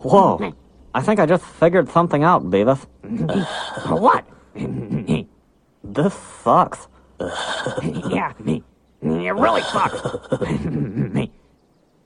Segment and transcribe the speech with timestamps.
[0.00, 0.54] Whoa.
[0.94, 2.86] I think I just figured something out, Beavis.
[3.88, 4.24] what?
[5.82, 6.88] This sucks.
[7.18, 8.62] yeah, me.
[9.00, 10.02] it really sucks.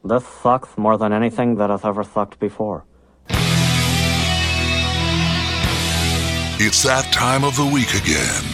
[0.04, 2.84] This sucks more than anything that has ever sucked before.
[6.60, 8.53] It's that time of the week again.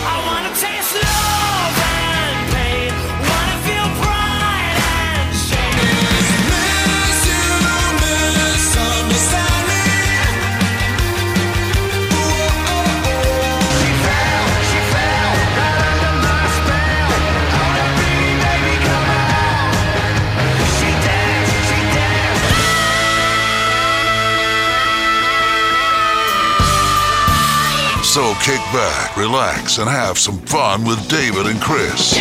[28.11, 32.11] So kick back, relax, and have some fun with David and Chris.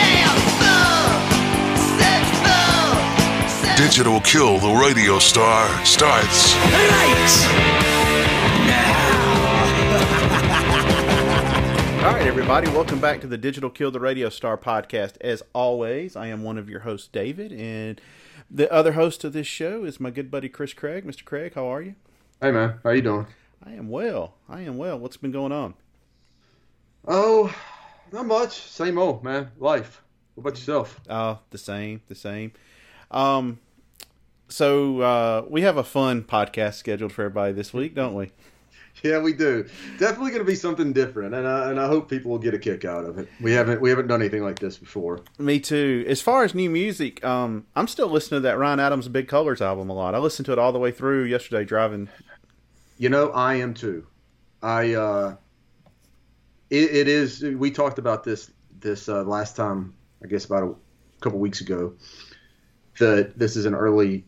[3.77, 6.55] Digital Kill the Radio Star starts
[12.05, 15.21] All right, everybody, welcome back to the Digital Kill the Radio Star podcast.
[15.21, 18.01] As always, I am one of your hosts, David, and
[18.49, 21.05] the other host of this show is my good buddy Chris Craig.
[21.05, 21.25] Mr.
[21.25, 21.97] Craig, how are you?
[22.41, 23.27] Hey man, how you doing?
[23.65, 24.35] I am well.
[24.49, 24.99] I am well.
[24.99, 25.75] What's been going on?
[27.07, 27.55] Oh,
[28.13, 28.61] not much.
[28.63, 29.51] Same old man.
[29.59, 30.03] Life.
[30.35, 31.01] What about yourself?
[31.09, 32.53] Oh, the same, the same.
[33.11, 33.59] Um,
[34.49, 38.33] so uh, we have a fun podcast scheduled for everybody this week, don't we?
[39.03, 39.67] Yeah, we do.
[39.99, 42.59] Definitely going to be something different, and I, and I hope people will get a
[42.59, 43.29] kick out of it.
[43.41, 45.21] We haven't we haven't done anything like this before.
[45.39, 46.05] Me too.
[46.07, 49.63] As far as new music, um, I'm still listening to that Ryan Adams Big Colors
[49.63, 50.15] album a lot.
[50.15, 52.11] I listened to it all the way through yesterday driving.
[53.01, 54.07] You know, I am too.
[54.63, 55.37] I uh,
[56.69, 57.43] it, it is.
[57.43, 61.95] We talked about this this uh, last time, I guess about a couple weeks ago.
[62.99, 64.27] That this is an early,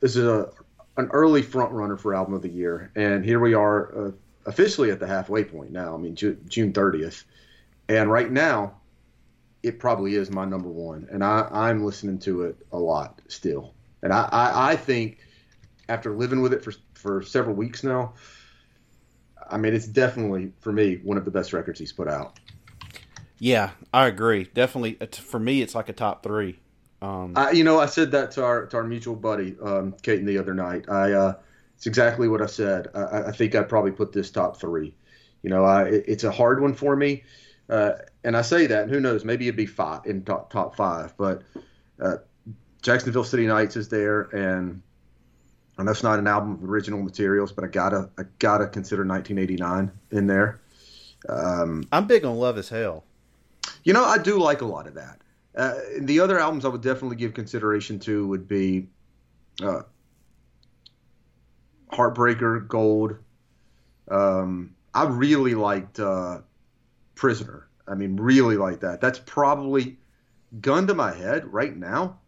[0.00, 0.50] this is a
[0.96, 4.10] an early front runner for album of the year, and here we are uh,
[4.46, 5.94] officially at the halfway point now.
[5.94, 7.24] I mean Ju- June thirtieth,
[7.90, 8.80] and right now,
[9.62, 13.74] it probably is my number one, and I I'm listening to it a lot still,
[14.02, 15.18] and I I, I think
[15.90, 18.14] after living with it for for several weeks now.
[19.50, 22.38] I mean, it's definitely for me one of the best records he's put out.
[23.38, 24.44] Yeah, I agree.
[24.54, 26.60] Definitely, it's- for me, it's like a top three.
[27.02, 30.36] Um, I, you know, I said that to our to our mutual buddy um, the
[30.38, 30.84] other night.
[30.90, 31.34] I uh,
[31.74, 32.88] it's exactly what I said.
[32.94, 34.94] I, I think I'd probably put this top three.
[35.42, 37.24] You know, I, it, it's a hard one for me,
[37.70, 40.76] uh, and I say that, and who knows, maybe it'd be five in top top
[40.76, 41.16] five.
[41.16, 41.40] But
[41.98, 42.16] uh,
[42.82, 44.82] Jacksonville City Nights is there, and
[45.80, 49.02] I know it's not an album of original materials, but I gotta I gotta consider
[49.02, 50.60] 1989 in there.
[51.26, 53.04] Um, I'm big on Love Is Hell.
[53.82, 55.20] you know, I do like a lot of that.
[55.56, 58.88] Uh, the other albums I would definitely give consideration to would be
[59.62, 59.82] uh,
[61.90, 63.16] Heartbreaker, Gold.
[64.10, 66.40] Um, I really liked uh,
[67.14, 67.68] Prisoner.
[67.88, 69.00] I mean, really like that.
[69.00, 69.96] That's probably
[70.60, 72.18] gun to my head right now.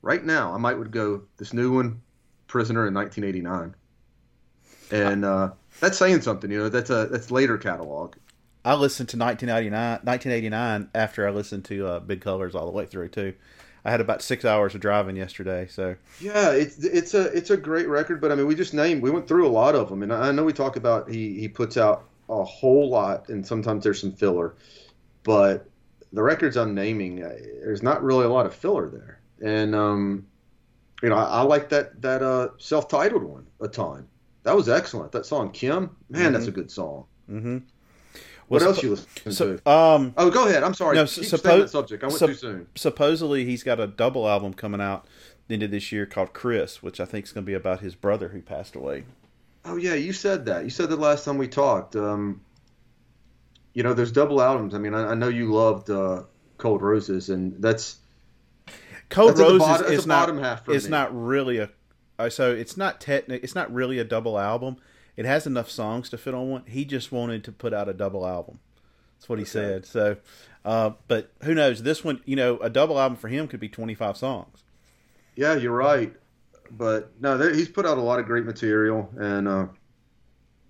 [0.00, 2.00] Right now, I might would go this new one,
[2.50, 3.74] Prisoner in 1989,
[4.90, 6.50] and uh, that's saying something.
[6.50, 8.16] You know, that's a that's later catalog.
[8.64, 12.84] I listened to 1989, 1989 after I listened to uh, Big Colors all the way
[12.84, 13.34] through too.
[13.84, 17.56] I had about six hours of driving yesterday, so Yeah, it's it's a it's a
[17.56, 20.02] great record, but I mean, we just named we went through a lot of them,
[20.02, 23.84] and I know we talk about he he puts out a whole lot, and sometimes
[23.84, 24.54] there's some filler,
[25.22, 25.66] but
[26.12, 27.32] the records I'm naming, uh,
[27.62, 30.26] there's not really a lot of filler there, and um,
[31.02, 34.06] you know, I, I like that that uh self-titled one a ton.
[34.42, 35.12] That was excellent.
[35.12, 37.04] That song Kim, man, that's a good song.
[37.30, 37.58] mm-hmm.
[38.48, 39.70] What Well, else you listen so to?
[39.70, 40.64] um, Oh, go ahead.
[40.64, 40.96] I'm sorry.
[40.96, 42.02] no, Keep suppo- subject.
[42.02, 42.66] I went sup- too soon.
[42.74, 45.06] supposedly he's got a double album coming out
[45.46, 47.78] the end of this year called Chris, which I think is going to be about
[47.80, 49.04] his brother who passed away.
[49.64, 50.64] Oh yeah, you said that.
[50.64, 51.94] You said that last time we talked.
[51.94, 52.40] Um,
[53.72, 54.74] you know, there's double albums.
[54.74, 56.24] I mean, I, I know you loved uh,
[56.58, 57.98] Cold Roses, and that's
[59.28, 60.90] That's Roses bottom- is not it's me.
[60.90, 61.70] not really a
[62.18, 64.76] uh, so it's not technic it's not really a double album.
[65.16, 66.64] It has enough songs to fit on one.
[66.66, 68.60] He just wanted to put out a double album.
[69.18, 69.84] That's what he said.
[69.84, 70.16] So,
[70.64, 71.82] uh, but who knows?
[71.82, 74.64] This one, you know, a double album for him could be twenty five songs.
[75.36, 76.14] yeah, you're right.
[76.70, 79.66] But no, there, he's put out a lot of great material, and uh,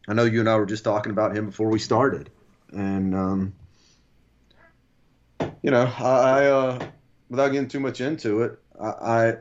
[0.08, 2.30] I know you and I were just talking about him before we started,
[2.72, 3.52] and um,
[5.62, 6.86] you know, I, I uh,
[7.30, 9.36] without getting too much into it, I, I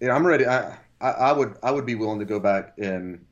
[0.00, 0.46] yeah, I'm ready.
[0.46, 3.24] I, I I would I would be willing to go back and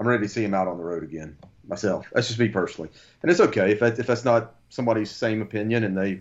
[0.00, 1.36] I'm ready to see him out on the road again
[1.68, 2.06] myself.
[2.12, 2.90] That's just me personally,
[3.22, 6.20] and it's okay if that, if that's not somebody's same opinion and they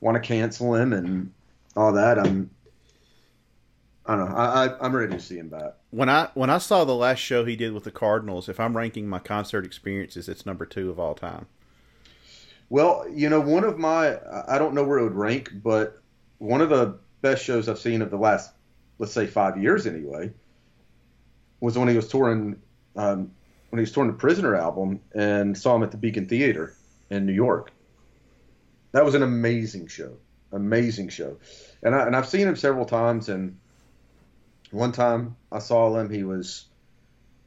[0.00, 1.32] want to cancel him and
[1.76, 2.18] all that.
[2.18, 2.50] I'm
[4.04, 4.36] I don't know.
[4.36, 5.74] I, I I'm ready to see him back.
[5.90, 8.76] When I when I saw the last show he did with the Cardinals, if I'm
[8.76, 11.46] ranking my concert experiences, it's number two of all time.
[12.72, 16.00] Well, you know, one of my I don't know where it would rank, but
[16.38, 18.50] one of the best shows I've seen of the last,
[18.98, 20.32] let's say, five years anyway,
[21.60, 22.62] was when he was touring
[22.96, 23.30] um,
[23.68, 26.74] when he was touring the Prisoner album and saw him at the Beacon Theater
[27.10, 27.72] in New York.
[28.92, 30.16] That was an amazing show,
[30.50, 31.36] amazing show,
[31.82, 33.28] and I and I've seen him several times.
[33.28, 33.58] And
[34.70, 36.64] one time I saw him, he was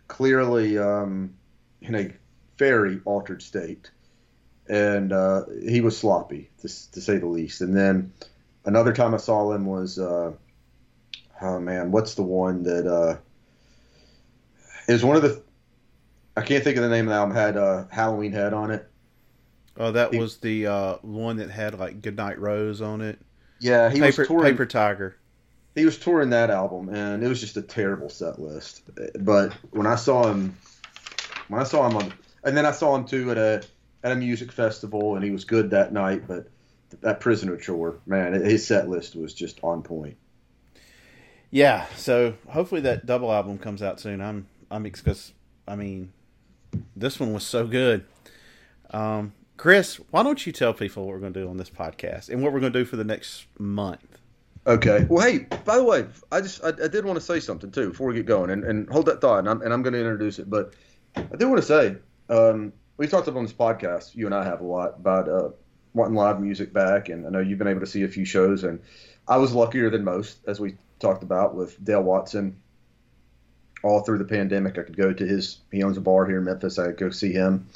[0.07, 1.33] clearly um,
[1.81, 2.13] in a
[2.59, 3.89] very altered state
[4.67, 7.61] and uh, he was sloppy to, to say the least.
[7.61, 8.13] And then
[8.65, 10.33] another time I saw him was, uh,
[11.41, 13.17] oh man, what's the one that uh,
[14.87, 15.41] it was one of the
[16.37, 18.89] I can't think of the name of the album had uh, Halloween Head on it.
[19.77, 23.19] Oh, that He- was the uh, one that had like Goodnight Rose on it.
[23.59, 24.53] Yeah, he Paper was touring.
[24.53, 25.15] Paper Tiger.
[25.75, 28.83] He was touring that album, and it was just a terrible set list.
[29.19, 30.55] But when I saw him,
[31.49, 32.13] when I saw him on,
[32.43, 33.63] and then I saw him too at a
[34.05, 36.27] at a music festival, and he was good that night.
[36.27, 36.47] But
[37.01, 40.15] that Prisoner tour, man, his set list was just on point.
[41.49, 44.21] Yeah, so hopefully that double album comes out soon.
[44.21, 45.33] I'm I'm because
[45.67, 46.13] I mean
[46.95, 48.05] this one was so good.
[48.91, 52.29] Um, Chris, why don't you tell people what we're going to do on this podcast
[52.29, 54.19] and what we're going to do for the next month?
[54.67, 55.05] Okay.
[55.09, 57.89] Well, hey, by the way, I just I, I did want to say something too
[57.89, 59.99] before we get going, and, and hold that thought, and I'm, and I'm going to
[59.99, 60.47] introduce it.
[60.47, 60.73] But
[61.15, 61.95] I do want to say
[62.29, 65.49] um, we talked about on this podcast, you and I have a lot about uh,
[65.93, 68.63] wanting live music back, and I know you've been able to see a few shows,
[68.63, 68.79] and
[69.27, 72.57] I was luckier than most, as we talked about with Dale Watson.
[73.83, 75.59] All through the pandemic, I could go to his.
[75.71, 76.79] He owns a bar here in Memphis.
[76.79, 77.67] I could go see him,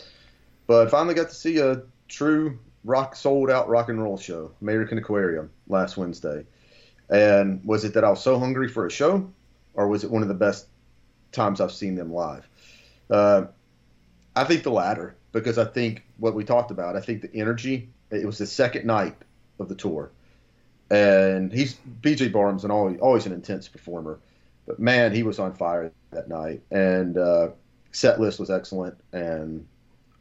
[0.65, 4.97] but finally got to see a true rock sold out rock and roll show, American
[4.97, 6.45] Aquarium, last Wednesday.
[7.09, 9.29] And was it that I was so hungry for a show,
[9.73, 10.67] or was it one of the best
[11.31, 12.47] times I've seen them live?
[13.09, 13.45] Uh,
[14.39, 17.89] I think the latter, because I think what we talked about, I think the energy,
[18.09, 19.15] it was the second night
[19.59, 20.11] of the tour.
[20.89, 24.19] And he's, BJ Barham's and always, always an intense performer.
[24.65, 26.61] But man, he was on fire that night.
[26.71, 27.49] And uh,
[27.91, 28.97] set list was excellent.
[29.11, 29.67] And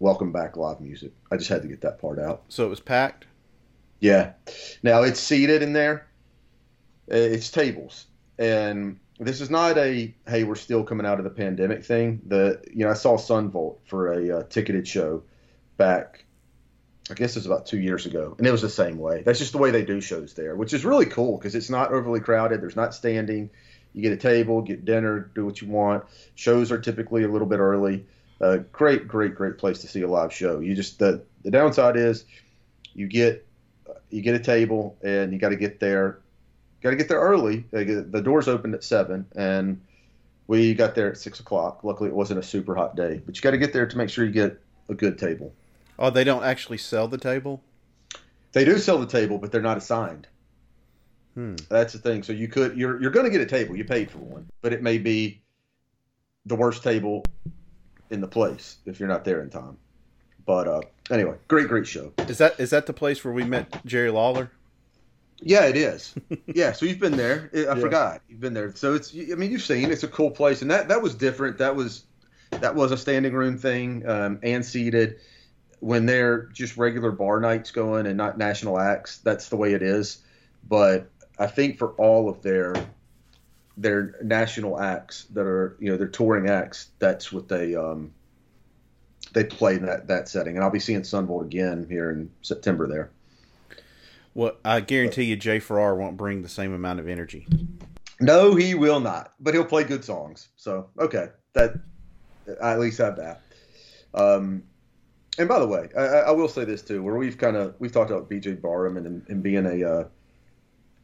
[0.01, 1.13] welcome back live music.
[1.31, 2.43] I just had to get that part out.
[2.49, 3.27] So it was packed.
[4.01, 4.33] Yeah.
[4.83, 6.09] Now it's seated in there.
[7.07, 8.07] It's tables,
[8.39, 12.21] and this is not a hey we're still coming out of the pandemic thing.
[12.27, 15.23] The you know I saw Son Volt for a uh, ticketed show
[15.77, 16.25] back.
[17.11, 19.23] I guess it was about two years ago, and it was the same way.
[19.23, 21.91] That's just the way they do shows there, which is really cool because it's not
[21.91, 22.61] overly crowded.
[22.61, 23.51] There's not standing.
[23.95, 26.05] You get a table, get dinner, do what you want.
[26.35, 28.07] Shows are typically a little bit early.
[28.41, 30.61] Uh, great, great, great place to see a live show.
[30.61, 32.25] You just the the downside is
[32.95, 33.47] you get
[34.11, 36.21] you get a table and you got to get there
[36.83, 37.65] got to get there early.
[37.71, 39.81] The doors opened at seven and
[40.47, 41.85] we got there at six o'clock.
[41.85, 44.11] Luckily it wasn't a super hot day but you got to get there to make
[44.11, 45.53] sure you get a good table.
[45.99, 47.63] Oh, they don't actually sell the table.
[48.53, 50.27] they do sell the table but they're not assigned.
[51.35, 51.55] Hmm.
[51.69, 52.23] that's the thing.
[52.23, 53.77] So you could you're, you're going to get a table.
[53.77, 55.41] You paid for one but it may be
[56.47, 57.25] the worst table
[58.11, 59.77] in the place if you're not there in time.
[60.47, 60.81] But uh
[61.11, 62.13] anyway great great show.
[62.27, 64.51] Is that is that the place where we met Jerry Lawler?
[65.41, 66.15] Yeah, it is.
[66.47, 67.51] yeah, so you've been there.
[67.55, 67.75] I Yeah.
[67.75, 68.75] forgot you've been there.
[68.75, 69.15] So it's.
[69.15, 69.91] I mean, you've seen.
[69.91, 71.59] It's a cool place, and that that was different.
[71.59, 72.05] That was
[72.61, 75.17] that was a standing room thing um, and seated.
[75.81, 79.83] When they're just regular bar nights going and not national acts, that's the way it
[79.83, 80.25] is.
[80.69, 82.75] But I think for all of their
[83.77, 88.13] their national acts that are you know their touring acts, that's what they um,
[89.33, 90.57] they play in that that setting.
[90.57, 93.11] And I'll be seeing Son Volt again here in September there.
[94.39, 97.49] Well, I guarantee you, Jay Farrar won't bring the same amount of energy.
[98.21, 99.33] No, he will not.
[99.41, 100.47] But he'll play good songs.
[100.55, 101.75] So okay, that
[102.63, 103.41] I at least have that.
[104.15, 104.63] Um,
[105.39, 107.91] and by the way, I, I will say this too, where we've kind of we've
[107.91, 110.05] talked about BJ Barham and, and being a uh,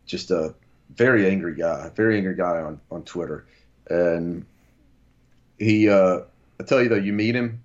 [0.07, 0.55] just a
[0.95, 3.49] very angry guy, very angry guy on on Twitter,
[3.91, 4.47] and
[5.59, 5.89] he.
[5.89, 6.21] Uh,
[6.61, 7.65] I tell you though, you meet him,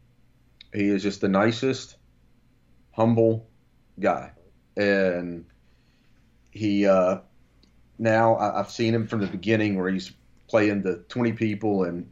[0.74, 1.96] he is just the nicest,
[2.92, 3.46] humble
[4.00, 4.32] guy,
[4.76, 5.46] and
[6.60, 6.86] he.
[6.86, 7.20] Uh,
[7.98, 10.12] now I, I've seen him from the beginning where he's
[10.48, 12.12] playing the 20 people and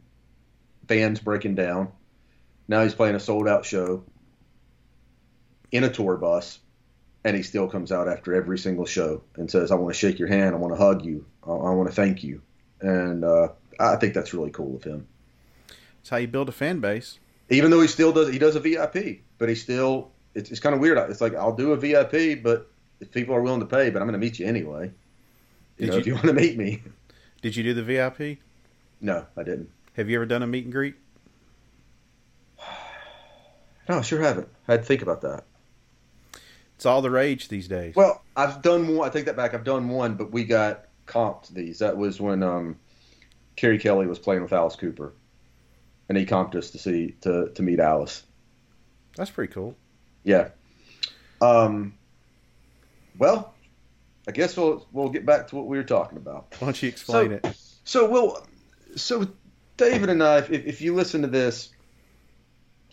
[0.86, 1.92] fans breaking down.
[2.66, 4.04] Now he's playing a sold out show
[5.72, 6.58] in a tour bus,
[7.24, 10.18] and he still comes out after every single show and says, "I want to shake
[10.18, 10.54] your hand.
[10.54, 11.26] I want to hug you.
[11.46, 12.42] I, I want to thank you."
[12.80, 15.06] And uh, I think that's really cool of him.
[16.00, 17.18] It's how you build a fan base.
[17.50, 20.10] Even though he still does, he does a VIP, but he still.
[20.34, 20.98] It's, it's kind of weird.
[21.10, 24.08] It's like I'll do a VIP, but if people are willing to pay, but I'm
[24.08, 24.90] going to meet you anyway.
[25.78, 26.82] You Did know, you- if you want to meet me.
[27.42, 28.38] Did you do the VIP?
[29.00, 29.70] No, I didn't.
[29.94, 30.96] Have you ever done a meet and greet?
[33.88, 34.48] No, I sure haven't.
[34.66, 35.44] I had to think about that.
[36.76, 37.94] It's all the rage these days.
[37.96, 39.08] Well, I've done one.
[39.08, 39.54] I take that back.
[39.54, 41.78] I've done one, but we got comped these.
[41.78, 42.76] That was when um,
[43.56, 45.12] Kerry Kelly was playing with Alice Cooper,
[46.08, 48.22] and he comped us to see to to meet Alice.
[49.16, 49.74] That's pretty cool.
[50.22, 50.50] Yeah.
[51.40, 51.94] Um.
[53.18, 53.54] Well,
[54.26, 56.54] I guess we'll we'll get back to what we were talking about.
[56.58, 57.56] Why don't you explain So- it?
[57.84, 58.46] So we'll.
[58.96, 59.28] So
[59.76, 61.70] David and I, if, if you listen to this,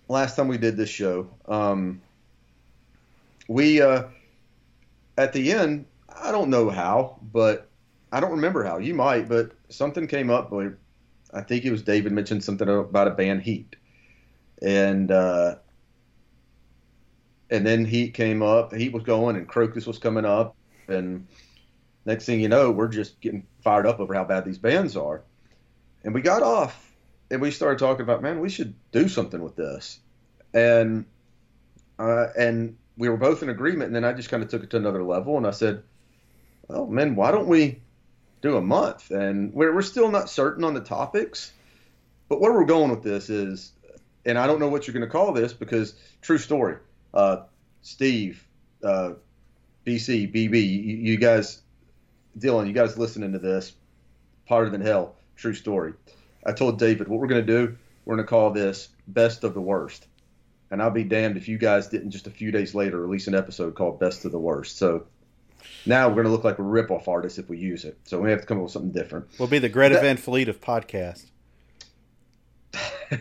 [0.08, 2.02] last time we did this show, um,
[3.48, 4.04] we uh,
[5.18, 7.70] at the end, I don't know how, but
[8.12, 8.78] I don't remember how.
[8.78, 10.52] You might, but something came up.
[10.52, 10.78] Where
[11.34, 13.76] I think it was David mentioned something about a band Heat,
[14.62, 15.56] and uh,
[17.50, 18.74] and then Heat came up.
[18.74, 20.56] Heat was going, and Krokus was coming up,
[20.88, 21.28] and
[22.06, 25.24] next thing you know, we're just getting fired up over how bad these bands are.
[26.04, 26.94] And we got off
[27.32, 30.00] and we started talking about, man, we should do something with this.
[30.54, 31.06] And
[31.98, 33.88] uh, and we were both in agreement.
[33.88, 35.38] And then I just kind of took it to another level.
[35.38, 35.84] And I said,
[36.68, 37.82] well, man, why don't we
[38.42, 39.12] do a month?
[39.12, 41.52] And we're, we're still not certain on the topics.
[42.30, 43.72] But where we're going with this is,
[44.26, 46.78] and I don't know what you're going to call this because true story.
[47.16, 47.44] Uh,
[47.82, 48.46] Steve,
[48.84, 49.14] uh,
[49.86, 51.62] BC, BB, you, you guys,
[52.38, 53.74] Dylan, you guys listening to this,
[54.48, 55.94] Hotter Than Hell, true story.
[56.46, 59.54] I told David, what we're going to do, we're going to call this Best of
[59.54, 60.08] the Worst.
[60.72, 63.36] And I'll be damned if you guys didn't just a few days later release an
[63.36, 64.78] episode called Best of the Worst.
[64.78, 65.06] So
[65.86, 67.98] now we're going to look like a rip-off artist if we use it.
[68.04, 69.28] So we have to come up with something different.
[69.40, 71.26] We'll be the Greta That- Van Fleet of podcast.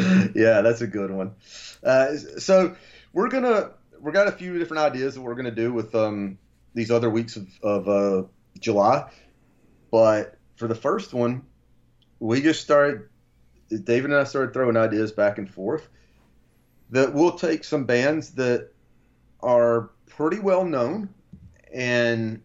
[0.34, 1.34] yeah, that's a good one.
[1.82, 2.76] Uh, so
[3.12, 6.38] we're gonna we got a few different ideas that we're gonna do with um,
[6.74, 8.26] these other weeks of, of uh,
[8.58, 9.10] July,
[9.90, 11.42] but for the first one,
[12.18, 13.08] we just started.
[13.68, 15.88] David and I started throwing ideas back and forth.
[16.90, 18.70] That we'll take some bands that
[19.40, 21.08] are pretty well known
[21.72, 22.42] and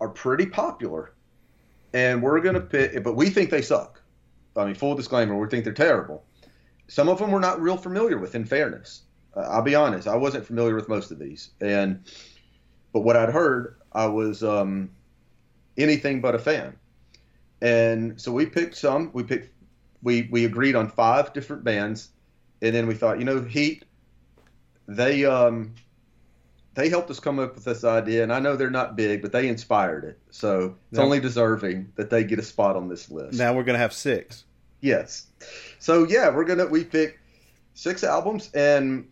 [0.00, 1.12] are pretty popular,
[1.92, 3.02] and we're gonna pick.
[3.02, 4.00] But we think they suck.
[4.56, 6.24] I mean, full disclaimer, we think they're terrible.
[6.90, 8.34] Some of them we're not real familiar with.
[8.34, 9.02] In fairness,
[9.36, 12.02] uh, I'll be honest, I wasn't familiar with most of these, and
[12.92, 14.90] but what I'd heard, I was um,
[15.78, 16.76] anything but a fan.
[17.62, 19.10] And so we picked some.
[19.12, 19.50] We picked.
[20.02, 22.08] We we agreed on five different bands,
[22.60, 23.84] and then we thought, you know, Heat.
[24.88, 25.74] They um,
[26.74, 29.30] they helped us come up with this idea, and I know they're not big, but
[29.30, 30.18] they inspired it.
[30.30, 31.04] So it's No.
[31.04, 33.38] only deserving that they get a spot on this list.
[33.38, 34.44] Now we're gonna have six.
[34.80, 35.26] Yes.
[35.78, 37.18] So yeah, we're gonna we picked
[37.74, 39.08] six albums and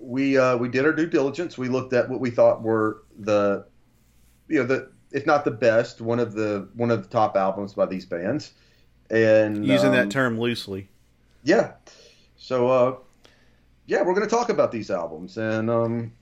[0.00, 1.58] we uh, we did our due diligence.
[1.58, 3.66] We looked at what we thought were the
[4.48, 7.74] you know the if not the best one of the one of the top albums
[7.74, 8.52] by these bands.
[9.10, 10.88] And Using um, that term loosely.
[11.42, 11.72] yeah.
[12.36, 12.96] So uh,
[13.86, 16.12] yeah, we're gonna talk about these albums and um,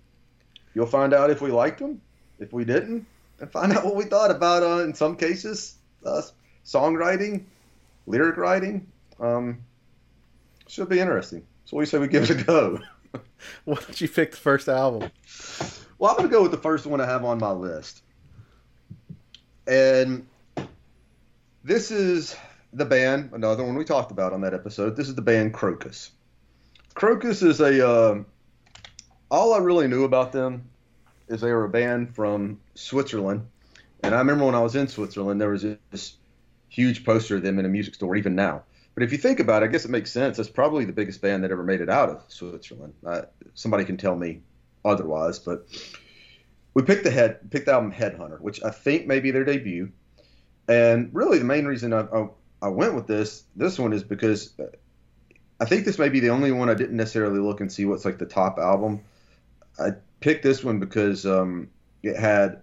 [0.75, 2.01] you'll find out if we liked them,
[2.39, 3.07] if we didn't,
[3.41, 6.23] and find out what we thought about uh, in some cases uh,
[6.65, 7.45] songwriting,
[8.07, 8.87] lyric writing.
[9.21, 9.63] Um,
[10.69, 11.47] should be interesting.
[11.65, 12.81] So we say we give it a go.
[13.65, 15.11] Why don't you pick the first album?
[15.99, 18.03] Well, I'm going to go with the first one I have on my list.
[19.67, 20.27] And
[21.65, 22.37] this is
[22.73, 24.97] the band, another one we talked about on that episode.
[24.97, 26.11] This is the band Krokus.
[26.95, 27.89] Krokus is a.
[27.89, 28.23] Uh,
[29.31, 30.69] all I really knew about them
[31.29, 33.47] is they were a band from Switzerland.
[34.03, 36.15] And I remember when I was in Switzerland, there was this
[36.77, 38.63] huge poster of them in a music store, even now.
[38.95, 40.37] But if you think about it, I guess it makes sense.
[40.37, 42.93] That's probably the biggest band that ever made it out of Switzerland.
[43.05, 43.23] Uh,
[43.55, 44.43] somebody can tell me
[44.85, 45.67] otherwise, but
[46.75, 49.91] we picked the head picked the album Headhunter, which I think may be their debut.
[50.69, 52.29] And really, the main reason I, I,
[52.63, 54.65] I went with this this one is because uh,
[55.61, 58.05] I think this may be the only one I didn't necessarily look and see what's
[58.05, 59.01] like the top album.
[59.79, 61.71] I picked this one because um,
[62.03, 62.61] it had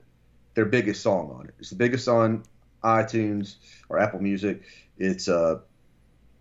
[0.53, 1.55] their biggest song on it.
[1.60, 2.43] It's the biggest on
[2.84, 3.56] iTunes
[3.90, 4.62] or Apple Music.
[4.98, 5.60] It's uh,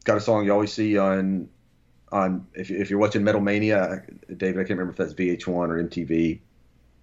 [0.05, 1.49] got a song you always see on
[2.11, 4.57] on if, if you're watching Metal Mania, David.
[4.57, 6.41] I can't remember if that's VH1 or MTV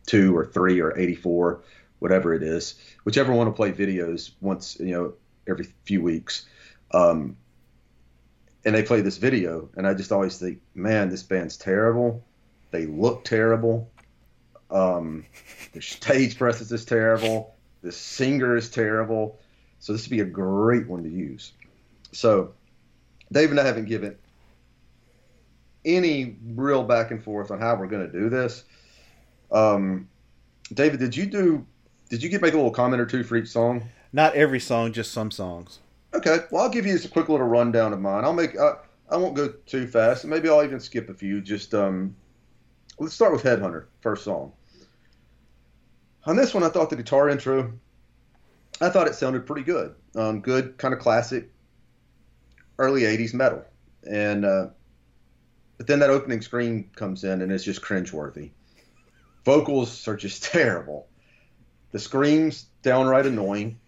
[0.05, 1.63] two or three or 84,
[2.00, 5.13] whatever it is, whichever one will play videos once you know
[5.48, 6.46] every few weeks.
[6.91, 7.38] Um,
[8.65, 12.24] and they play this video, and I just always think, man, this band's terrible.
[12.72, 13.89] They look terrible.
[14.69, 15.25] Um,
[15.74, 17.55] their stage presence is terrible.
[17.81, 19.39] The singer is terrible.
[19.79, 21.53] So this would be a great one to use.
[22.12, 22.53] So
[23.31, 24.17] Dave and I haven't given
[25.86, 28.63] any real back and forth on how we're going to do this.
[29.51, 30.09] Um,
[30.74, 31.65] David, did you do?
[32.09, 33.89] Did you get make a little comment or two for each song?
[34.12, 35.79] Not every song, just some songs.
[36.13, 38.24] Okay, well, I'll give you just a quick little rundown of mine.
[38.24, 38.57] I'll make.
[38.57, 38.75] Uh,
[39.12, 40.25] I won't go too fast.
[40.25, 41.41] Maybe I'll even skip a few.
[41.41, 42.15] Just um,
[43.00, 44.51] let's start with Headhunter, first song.
[46.25, 47.73] On this one, I thought the guitar intro,
[48.81, 49.95] I thought it sounded pretty good.
[50.15, 51.49] Um, good, kind of classic,
[52.77, 53.63] early '80s metal,
[54.09, 54.67] and uh,
[55.77, 58.51] but then that opening screen comes in and it's just cringeworthy.
[59.45, 61.07] Vocals are just terrible.
[61.91, 63.79] The screams downright annoying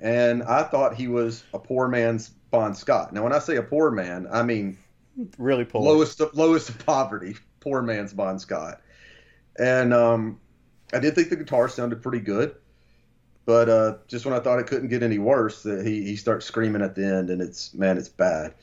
[0.00, 3.12] and I thought he was a poor man's Bon Scott.
[3.12, 4.78] Now, when I say a poor man, I mean
[5.36, 8.80] Really poor, lowest of, lowest of poverty, poor man's Bon Scott.
[9.58, 10.40] And um,
[10.92, 12.54] I did think the guitar sounded pretty good,
[13.44, 16.46] but uh, just when I thought it couldn't get any worse, that he he starts
[16.46, 18.54] screaming at the end, and it's man, it's bad.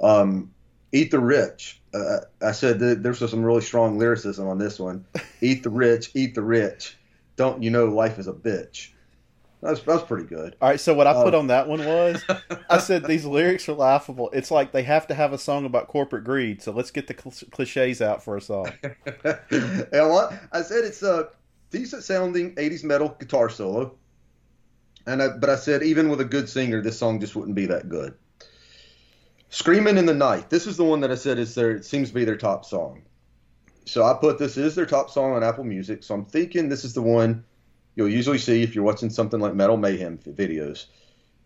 [0.00, 0.50] Um,
[0.92, 1.80] Eat the rich.
[1.92, 5.04] Uh, I said that there's some really strong lyricism on this one.
[5.40, 6.96] Eat the rich, eat the rich.
[7.34, 8.90] Don't you know life is a bitch?
[9.60, 10.54] That's that's pretty good.
[10.62, 11.38] All right, so what I put Oh.
[11.40, 12.22] on that one was
[12.70, 14.30] I said these lyrics are laughable.
[14.32, 17.14] It's like they have to have a song about corporate greed, so let's get the
[17.14, 18.70] cl- cliches out for a song.
[18.82, 19.86] and
[20.52, 21.30] I, said it's a
[21.74, 23.96] decent sounding 80s metal guitar solo.
[25.06, 27.66] And I, but I said even with a good singer, this song just wouldn't be
[27.66, 28.14] that good.
[29.50, 30.50] Screaming in the Night.
[30.50, 32.64] This is the one that I said is their it seems to be their top
[32.64, 33.02] song.
[33.86, 36.02] So I put this is their top song on Apple Music.
[36.04, 37.44] So I'm thinking this is the one
[37.96, 40.86] you'll usually see if you're watching something like Metal Mayhem videos.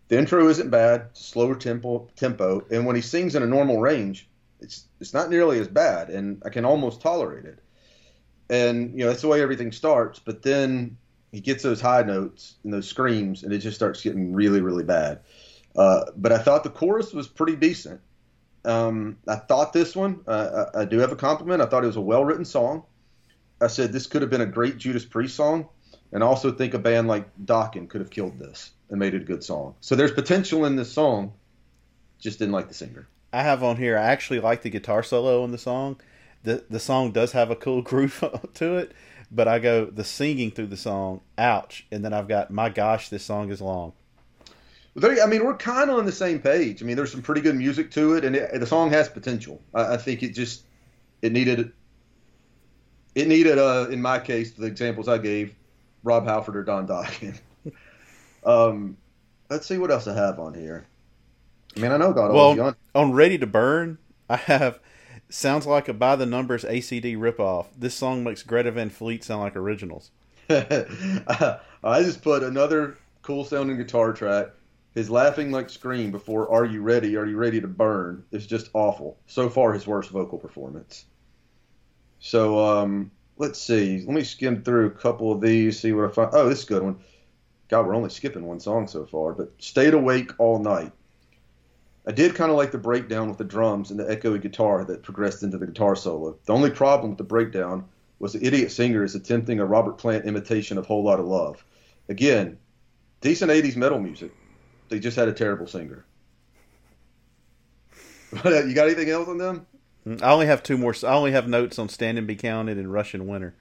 [0.07, 4.29] The intro isn't bad, slower tempo tempo, and when he sings in a normal range,
[4.59, 7.59] it's it's not nearly as bad, and I can almost tolerate it.
[8.49, 10.97] And you know that's the way everything starts, but then
[11.31, 14.83] he gets those high notes and those screams, and it just starts getting really really
[14.83, 15.19] bad.
[15.75, 18.01] Uh, but I thought the chorus was pretty decent.
[18.65, 21.61] Um, I thought this one, uh, I, I do have a compliment.
[21.61, 22.83] I thought it was a well written song.
[23.61, 25.67] I said this could have been a great Judas Priest song,
[26.11, 29.25] and also think a band like Dokken could have killed this and made it a
[29.25, 29.75] good song.
[29.79, 31.33] So there's potential in this song.
[32.19, 33.07] Just didn't like the singer.
[33.31, 33.97] I have on here.
[33.97, 36.01] I actually like the guitar solo in the song.
[36.43, 38.23] The The song does have a cool groove
[38.55, 38.93] to it,
[39.31, 41.21] but I go the singing through the song.
[41.37, 41.85] Ouch!
[41.91, 43.93] And then I've got my gosh, this song is long.
[45.01, 46.83] I mean, we're kind of on the same page.
[46.83, 49.61] I mean, there's some pretty good music to it, and it, the song has potential.
[49.73, 50.63] I, I think it just
[51.21, 51.71] it needed
[53.15, 55.55] it needed, uh, in my case, the examples I gave,
[56.03, 57.37] Rob Halford or Don Dokken.
[58.45, 58.97] um,
[59.49, 60.85] let's see what else I have on here.
[61.75, 62.75] I mean, I know God Well, Young.
[62.95, 63.97] on Ready to Burn,
[64.29, 64.79] I have
[65.29, 67.67] sounds like a by the numbers AC/DC ripoff.
[67.77, 70.11] This song makes Greta Van Fleet sound like originals.
[70.49, 71.59] I
[72.01, 74.47] just put another cool sounding guitar track.
[74.95, 77.15] His laughing like scream before "Are you ready?
[77.15, 79.17] Are you ready to burn?" is just awful.
[79.27, 81.05] So far, his worst vocal performance.
[82.19, 83.99] So um, let's see.
[83.99, 85.79] Let me skim through a couple of these.
[85.79, 86.29] See what I find.
[86.33, 86.99] Oh, this is a good one.
[87.69, 90.91] God, we're only skipping one song so far, but "Stayed Awake All Night."
[92.07, 95.03] I did kind of like the breakdown with the drums and the echoey guitar that
[95.03, 96.37] progressed into the guitar solo.
[96.45, 97.85] The only problem with the breakdown
[98.19, 101.63] was the idiot singer is attempting a Robert Plant imitation of Whole Lot of Love.
[102.07, 102.57] Again,
[103.21, 104.31] decent 80s metal music.
[104.89, 106.05] They just had a terrible singer.
[108.45, 109.67] you got anything else on them?
[110.05, 110.95] Mm, I only have two more.
[111.03, 113.53] I only have notes on Stand and Be Counted and Russian Winter.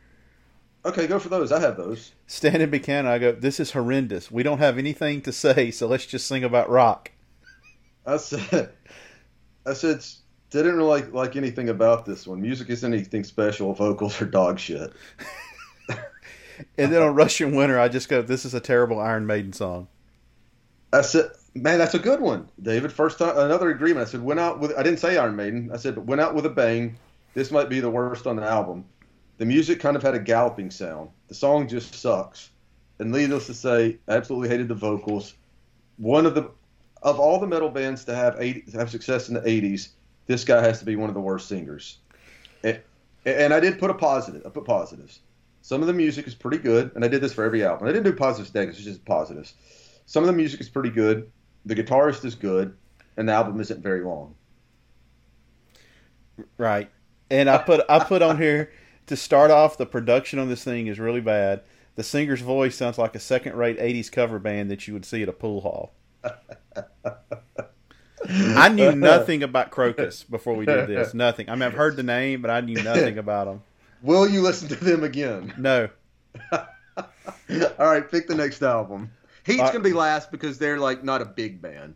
[0.85, 1.53] Okay, go for those.
[1.53, 2.12] I have those.
[2.27, 4.31] Stand and Be Counted, I go, this is horrendous.
[4.31, 7.11] We don't have anything to say, so let's just sing about rock.
[8.09, 8.71] I said,
[9.66, 10.05] I said,
[10.51, 12.40] didn't really like, like anything about this one.
[12.40, 13.73] Music isn't anything special.
[13.75, 14.92] Vocals are dog shit.
[16.77, 19.88] And then on Russian Winter, I just go, this is a terrible Iron Maiden song.
[20.92, 22.92] I said, man, that's a good one, David.
[22.92, 24.09] First time, another agreement.
[24.09, 24.77] I said, went out with.
[24.77, 25.71] I didn't say Iron Maiden.
[25.73, 26.97] I said, but went out with a bang.
[27.35, 28.85] This might be the worst on the album.
[29.37, 31.11] The music kind of had a galloping sound.
[31.29, 32.51] The song just sucks.
[32.99, 35.35] And needless to say, I absolutely hated the vocals.
[35.99, 36.51] One of the,
[37.02, 39.90] of all the metal bands to have 80, to have success in the '80s,
[40.26, 41.98] this guy has to be one of the worst singers.
[42.62, 42.80] And,
[43.24, 44.42] and I did put a positive.
[44.46, 45.20] I put positives.
[45.62, 47.88] Some of the music is pretty good, and I did this for every album.
[47.88, 49.54] I didn't do positives, negatives, just positives.
[50.06, 51.30] Some of the music is pretty good.
[51.66, 52.76] The guitarist is good,
[53.16, 54.34] and the album isn't very long.
[56.56, 56.90] Right.
[57.30, 58.70] And I put I put on here
[59.06, 61.62] to start off the production on this thing is really bad.
[61.96, 65.22] The singer's voice sounds like a second rate 80s cover band that you would see
[65.22, 65.92] at a pool hall.
[68.28, 71.14] I knew nothing about Krokus before we did this.
[71.14, 71.48] Nothing.
[71.48, 73.62] I mean, I've heard the name, but I knew nothing about them.
[74.02, 75.52] Will you listen to them again?
[75.56, 75.88] No.
[76.52, 76.66] All
[77.78, 79.10] right, pick the next album.
[79.44, 81.94] Heat's Uh, gonna be last because they're like not a big band.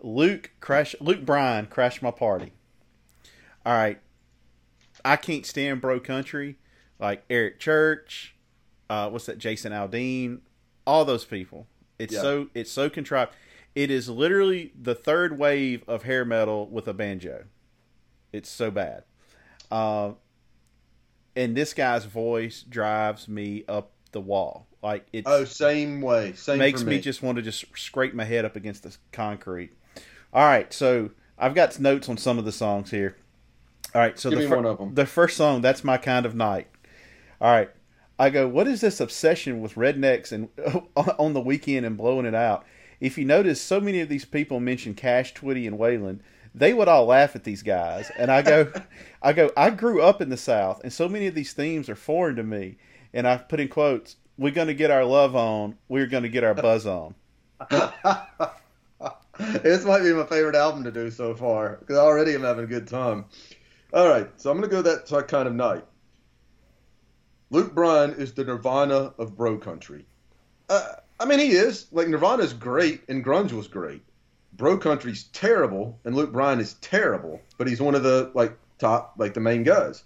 [0.00, 0.94] Luke crash.
[1.00, 2.52] Luke Bryan crashed my party.
[3.64, 4.00] All right.
[5.04, 6.56] I can't stand bro country
[6.98, 8.34] like Eric Church.
[8.90, 9.38] Uh, what's that?
[9.38, 10.40] Jason Aldean.
[10.86, 11.66] All those people.
[11.98, 12.20] It's Yeah.
[12.22, 13.32] so it's so contrived.
[13.78, 17.44] It is literally the third wave of hair metal with a banjo.
[18.32, 19.04] It's so bad.
[19.70, 20.14] Uh,
[21.36, 24.66] and this guy's voice drives me up the wall.
[24.82, 26.32] Like it Oh, same way.
[26.32, 26.98] Same makes for me.
[26.98, 29.70] just want to just scrape my head up against the concrete.
[30.32, 33.16] All right, so I've got notes on some of the songs here.
[33.94, 34.94] All right, so Give the, me fir- one of 'em.
[34.94, 36.66] the first song, "That's My Kind of Night."
[37.40, 37.70] All right,
[38.18, 40.48] I go, what is this obsession with rednecks and
[40.96, 42.64] on the weekend and blowing it out?
[43.00, 46.20] If you notice, so many of these people mention Cash, Twitty, and Waylon.
[46.54, 48.72] They would all laugh at these guys, and I go,
[49.22, 51.94] I go, I grew up in the South, and so many of these themes are
[51.94, 52.78] foreign to me.
[53.12, 55.76] And I put in quotes, "We're going to get our love on.
[55.88, 57.14] We're going to get our buzz on."
[59.38, 62.68] this might be my favorite album to do so far because already I'm having a
[62.68, 63.24] good time.
[63.92, 65.84] All right, so I'm gonna go that kind of night.
[67.50, 70.06] Luke Bryan is the Nirvana of bro country.
[70.68, 74.02] Uh, I mean, he is like Nirvana's great and grunge was great.
[74.52, 79.14] Bro country's terrible and Luke Bryan is terrible, but he's one of the like top
[79.18, 80.02] like the main guys.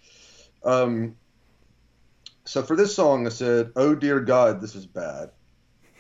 [0.65, 1.17] Um,
[2.45, 5.31] so for this song, I said, "Oh dear God, this is bad,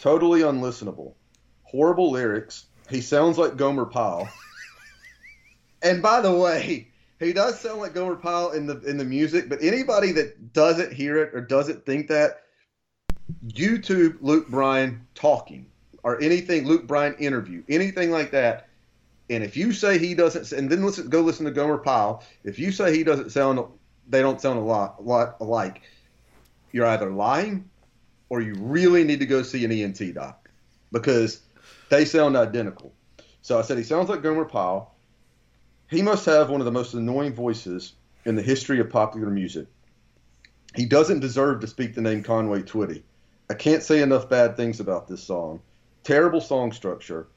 [0.01, 1.14] totally unlistenable,
[1.62, 4.29] horrible lyrics." He sounds like Gomer Pyle.
[5.83, 6.88] and by the way,
[7.20, 10.92] he does sound like Gomer Pyle in the in the music, but anybody that doesn't
[10.92, 12.42] hear it or doesn't think that,
[13.46, 15.66] YouTube Luke Bryan talking
[16.02, 18.68] or anything Luke Bryan interview, anything like that.
[19.30, 22.24] And if you say he doesn't, and then listen, go listen to Gomer Pyle.
[22.44, 23.61] If you say he doesn't sound,
[24.08, 25.82] they don't sound a lot, a lot alike.
[26.72, 27.68] You're either lying,
[28.28, 30.48] or you really need to go see an ENT doc,
[30.90, 31.42] because
[31.88, 32.92] they sound identical.
[33.42, 34.94] So I said he sounds like Gomer Pyle.
[35.88, 37.92] He must have one of the most annoying voices
[38.24, 39.66] in the history of popular music.
[40.74, 43.02] He doesn't deserve to speak the name Conway Twitty.
[43.50, 45.61] I can't say enough bad things about this song.
[46.05, 47.28] Terrible song structure.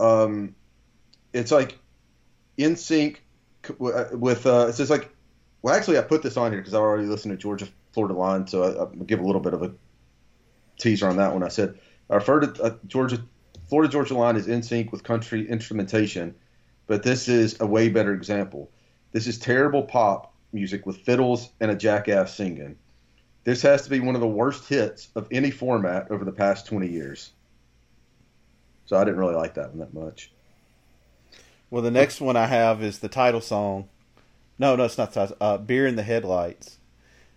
[0.00, 0.54] Um,
[1.32, 1.78] it's like
[2.58, 3.16] NSYNC
[3.78, 4.46] with.
[4.46, 5.10] Uh, it's just like.
[5.62, 8.46] Well, actually, I put this on here because I already listened to Georgia Florida Line,
[8.46, 9.72] so I, I'll give a little bit of a
[10.78, 11.42] teaser on that one.
[11.42, 11.78] I said
[12.10, 13.22] I referred to uh, Georgia
[13.68, 16.34] Florida Georgia Line is NSYNC with country instrumentation,
[16.86, 18.70] but this is a way better example.
[19.12, 22.76] This is terrible pop music with fiddles and a jackass singing.
[23.44, 26.66] This has to be one of the worst hits of any format over the past
[26.66, 27.30] 20 years.
[28.86, 30.32] So I didn't really like that one that much.
[31.70, 33.88] Well, the next one I have is the title song.
[34.58, 35.36] No, no, it's not the title.
[35.40, 36.78] Uh, "Beer in the Headlights."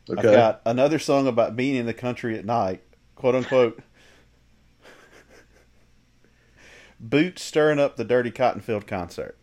[0.09, 2.81] I've got another song about being in the country at night,
[3.15, 3.81] quote unquote.
[6.99, 9.37] Boots stirring up the Dirty cotton field concert.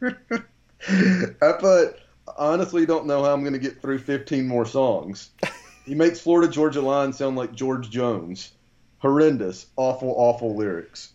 [0.02, 2.00] I put
[2.36, 5.30] honestly don't know how I'm going to get through 15 more songs.
[5.84, 8.52] He makes Florida Georgia Line sound like George Jones.
[8.98, 11.12] Horrendous, awful, awful lyrics.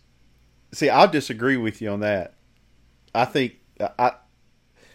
[0.72, 2.34] See, I'll disagree with you on that.
[3.14, 3.54] I think
[3.98, 4.12] I,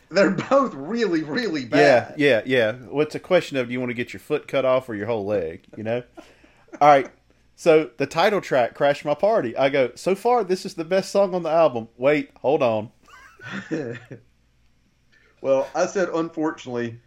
[0.09, 2.15] They're both really, really yeah, bad.
[2.17, 2.75] yeah, yeah.
[2.87, 4.93] Well, it's a question of do you want to get your foot cut off or
[4.95, 5.63] your whole leg?
[5.75, 6.03] You know.
[6.79, 7.09] All right.
[7.55, 9.91] So the title track, "Crash My Party," I go.
[9.95, 11.87] So far, this is the best song on the album.
[11.97, 12.91] Wait, hold on.
[15.41, 17.01] Well, I said unfortunately,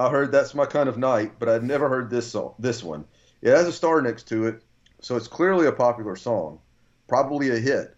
[0.00, 3.04] I heard that's my kind of night, but I'd never heard this song, this one.
[3.42, 4.62] It has a star next to it,
[5.02, 6.58] so it's clearly a popular song,
[7.06, 7.94] probably a hit.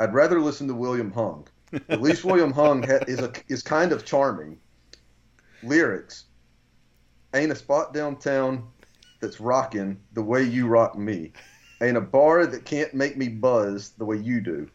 [0.00, 1.46] I'd rather listen to William Hung.
[1.90, 4.58] At least William Hung ha- is a is kind of charming.
[5.62, 6.24] Lyrics:
[7.34, 8.68] Ain't a spot downtown
[9.20, 11.32] that's rocking the way you rock me.
[11.82, 14.70] Ain't a bar that can't make me buzz the way you do.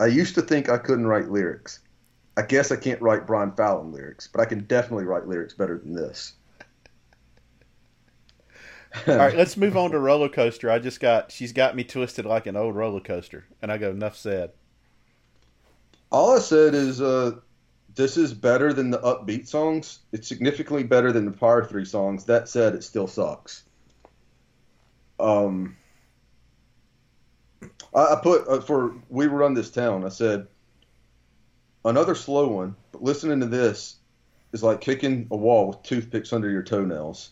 [0.00, 1.78] I used to think I couldn't write lyrics.
[2.40, 5.76] I guess I can't write Brian Fallon lyrics, but I can definitely write lyrics better
[5.76, 6.32] than this.
[9.06, 10.70] All right, let's move on to roller coaster.
[10.70, 13.90] I just got she's got me twisted like an old roller coaster, and I go
[13.90, 14.52] enough said.
[16.10, 17.32] All I said is uh,
[17.94, 19.98] this is better than the upbeat songs.
[20.10, 22.24] It's significantly better than the Power Three songs.
[22.24, 23.64] That said, it still sucks.
[25.20, 25.76] Um,
[27.94, 30.06] I, I put uh, for We Run This Town.
[30.06, 30.46] I said
[31.84, 33.96] another slow one, but listening to this
[34.52, 37.30] is like kicking a wall with toothpicks under your toenails.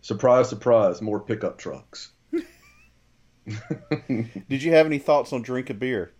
[0.00, 2.12] Surprise, surprise, more pickup trucks.
[3.48, 6.12] Did you have any thoughts on drink a beer?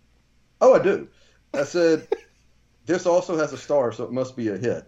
[0.61, 1.07] Oh, I do.
[1.53, 2.07] I said,
[2.85, 4.87] this also has a star, so it must be a hit.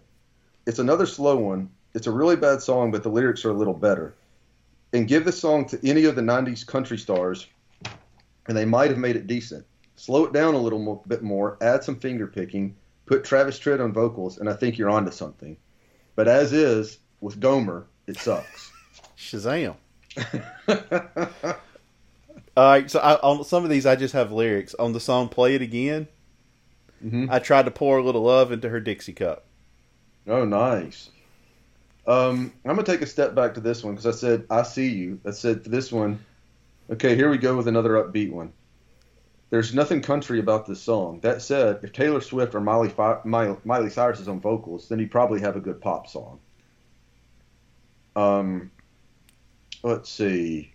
[0.66, 1.70] It's another slow one.
[1.94, 4.14] It's a really bad song, but the lyrics are a little better.
[4.92, 7.46] And give this song to any of the 90s country stars,
[8.46, 9.66] and they might have made it decent.
[9.96, 13.82] Slow it down a little mo- bit more, add some finger picking, put Travis Tritt
[13.82, 15.56] on vocals, and I think you're onto something.
[16.14, 18.70] But as is, with Gomer, it sucks.
[19.18, 19.76] Shazam.
[22.56, 24.74] All right, so I, on some of these, I just have lyrics.
[24.74, 26.08] On the song "Play It Again,"
[27.04, 27.30] Mhm.
[27.30, 29.44] I tried to pour a little love into her Dixie cup.
[30.26, 31.10] Oh, nice.
[32.06, 34.88] Um, I'm gonna take a step back to this one because I said I see
[34.88, 35.20] you.
[35.26, 36.18] I said for this one.
[36.90, 38.52] Okay, here we go with another upbeat one.
[39.48, 41.20] There's nothing country about this song.
[41.20, 42.92] That said, if Taylor Swift or Miley,
[43.24, 46.40] Miley, Miley Cyrus is on vocals, then you probably have a good pop song.
[48.16, 48.72] Um,
[49.84, 50.72] let's see.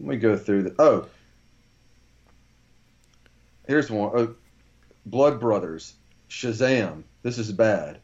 [0.00, 0.74] Let me go through the.
[0.78, 1.06] Oh,
[3.66, 4.12] here's one.
[4.14, 4.34] Oh,
[5.04, 5.94] Blood Brothers,
[6.30, 7.02] Shazam.
[7.22, 7.98] This is bad.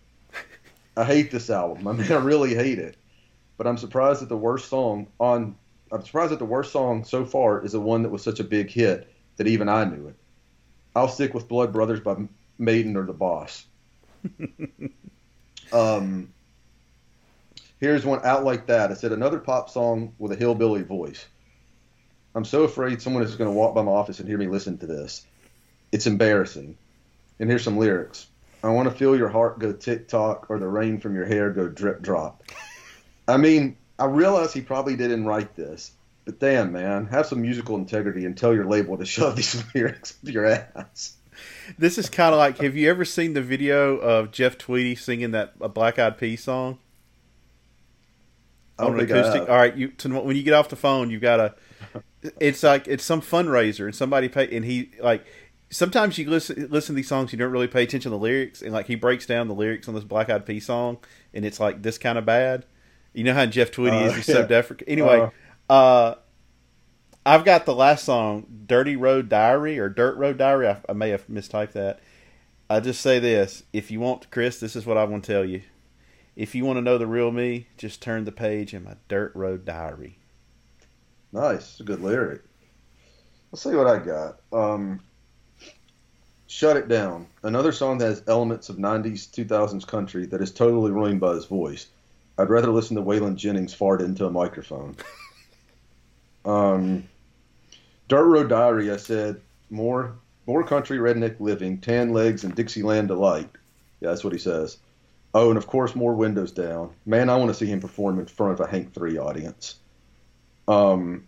[0.96, 1.88] I hate this album.
[1.88, 2.96] I mean, I really hate it.
[3.56, 5.56] But I'm surprised that the worst song on.
[5.90, 8.44] I'm surprised that the worst song so far is the one that was such a
[8.44, 10.16] big hit that even I knew it.
[10.94, 12.16] I'll stick with Blood Brothers by
[12.58, 13.64] Maiden or The Boss.
[15.72, 16.32] um,
[17.80, 18.90] here's one out like that.
[18.90, 21.26] I said another pop song with a hillbilly voice.
[22.34, 24.78] I'm so afraid someone is going to walk by my office and hear me listen
[24.78, 25.24] to this.
[25.92, 26.76] It's embarrassing.
[27.38, 28.26] And here's some lyrics.
[28.62, 31.50] I want to feel your heart go tick tock or the rain from your hair
[31.50, 32.42] go drip drop.
[33.28, 35.92] I mean, I realize he probably didn't write this,
[36.24, 40.14] but damn, man, have some musical integrity and tell your label to shove these lyrics
[40.22, 41.16] up your ass.
[41.78, 45.32] This is kind of like have you ever seen the video of Jeff Tweedy singing
[45.32, 46.78] that a Black Eyed Peas song
[48.78, 49.48] I don't on an think I acoustic?
[49.48, 51.54] All right, you to, when you get off the phone, you've gotta.
[52.40, 55.24] It's like it's some fundraiser and somebody pay and he like.
[55.70, 58.62] Sometimes you listen listen to these songs, you don't really pay attention to the lyrics,
[58.62, 60.98] and like he breaks down the lyrics on this Black Eyed Peas song,
[61.32, 62.64] and it's like this kind of bad.
[63.12, 64.14] You know how Jeff Tweedy Uh, is?
[64.16, 64.82] He's so yeah.
[64.86, 65.30] Anyway, uh,
[65.68, 71.10] I've got the last song, "Dirty Road Diary" or "Dirt Road Diary." I, I may
[71.10, 72.00] have mistyped that.
[72.68, 75.44] I just say this: if you want, Chris, this is what I want to tell
[75.44, 75.62] you.
[76.36, 79.32] If you want to know the real me, just turn the page in my Dirt
[79.34, 80.18] Road Diary.
[81.32, 82.42] Nice, it's a good lyric.
[83.50, 84.40] Let's see what I got.
[84.52, 85.00] Um,
[86.46, 90.90] Shut It Down, another song that has elements of 90s, 2000s country that is totally
[90.90, 91.86] ruined by his voice.
[92.36, 94.96] I'd rather listen to Waylon Jennings fart into a microphone.
[96.44, 97.08] um,
[98.08, 103.48] Dirt Road Diary, I said, more more country redneck living, tan legs, and Dixieland delight.
[104.00, 104.76] Yeah, that's what he says.
[105.32, 106.90] Oh, and of course, more windows down.
[107.06, 109.76] Man, I want to see him perform in front of a Hank 3 audience.
[110.68, 111.26] Um,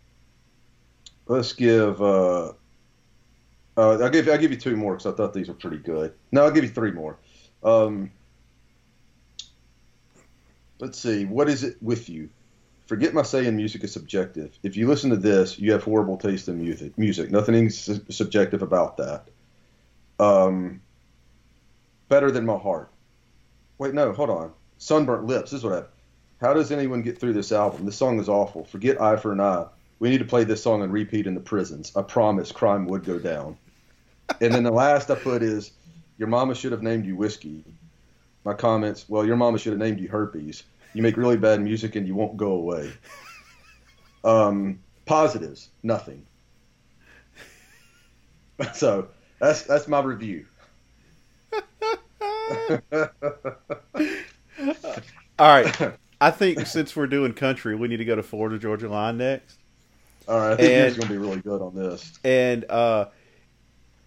[1.26, 2.00] let's give.
[2.00, 2.52] Uh,
[3.76, 4.28] uh, I'll give.
[4.28, 6.14] I'll give you two more because I thought these were pretty good.
[6.32, 7.18] No, I'll give you three more.
[7.62, 8.10] Um,
[10.78, 11.24] let's see.
[11.24, 12.30] What is it with you?
[12.86, 14.56] Forget my saying music is subjective.
[14.62, 16.96] If you listen to this, you have horrible taste in music.
[16.96, 17.30] Music.
[17.30, 19.28] Nothing su- subjective about that.
[20.20, 20.80] Um,
[22.08, 22.90] better than my heart.
[23.78, 24.52] Wait, no, hold on.
[24.78, 25.50] Sunburnt lips.
[25.50, 25.82] This is what I.
[26.40, 27.86] How does anyone get through this album?
[27.86, 28.64] This song is awful.
[28.64, 29.66] Forget eye for an eye.
[29.98, 31.96] We need to play this song and repeat in the prisons.
[31.96, 33.56] I promise crime would go down.
[34.40, 35.72] and then the last I put is,
[36.18, 37.64] Your mama should have named you whiskey.
[38.44, 40.62] My comments, well, your mama should have named you herpes.
[40.96, 42.90] You make really bad music and you won't go away.
[44.24, 46.24] Um, positives, nothing.
[48.72, 50.46] So that's that's my review.
[55.38, 55.92] All right.
[56.22, 59.58] I think since we're doing country, we need to go to Florida Georgia Line next.
[60.26, 62.18] All right, I think And- going to be really good on this.
[62.24, 63.08] And uh,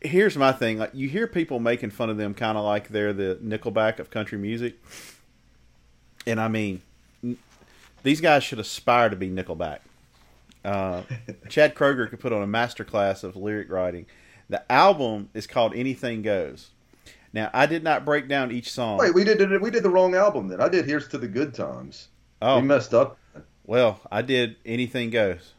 [0.01, 3.13] here's my thing: like you hear people making fun of them, kind of like they're
[3.13, 4.77] the Nickelback of country music.
[6.27, 6.81] And I mean,
[8.03, 9.79] these guys should aspire to be Nickelback.
[10.63, 11.03] Uh,
[11.49, 14.05] Chad Kroeger could put on a master class of lyric writing.
[14.49, 16.71] The album is called Anything Goes.
[17.31, 18.97] Now, I did not break down each song.
[18.97, 20.59] Wait, we did we did the wrong album then.
[20.59, 22.07] I did "Here's to the Good Times."
[22.41, 23.19] oh, We messed up.
[23.65, 25.53] well, I did Anything Goes.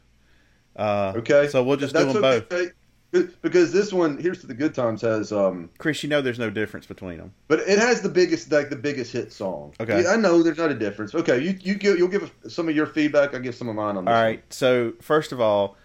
[0.75, 2.73] Uh, Okay, So we'll just do That's them both.
[3.13, 6.51] Because this one, "Here's to the Good Times," has um, Chris, you know there's no
[6.51, 7.33] difference between them.
[7.49, 9.75] but it has the biggest like the biggest hit song.
[9.81, 10.07] Okay.
[10.07, 11.15] I know there's not a difference.
[11.15, 13.35] Okay, you you give, you'll give some of your feedback.
[13.35, 14.15] I give some of mine on this.
[14.15, 14.45] All right.
[14.51, 15.77] So first of all,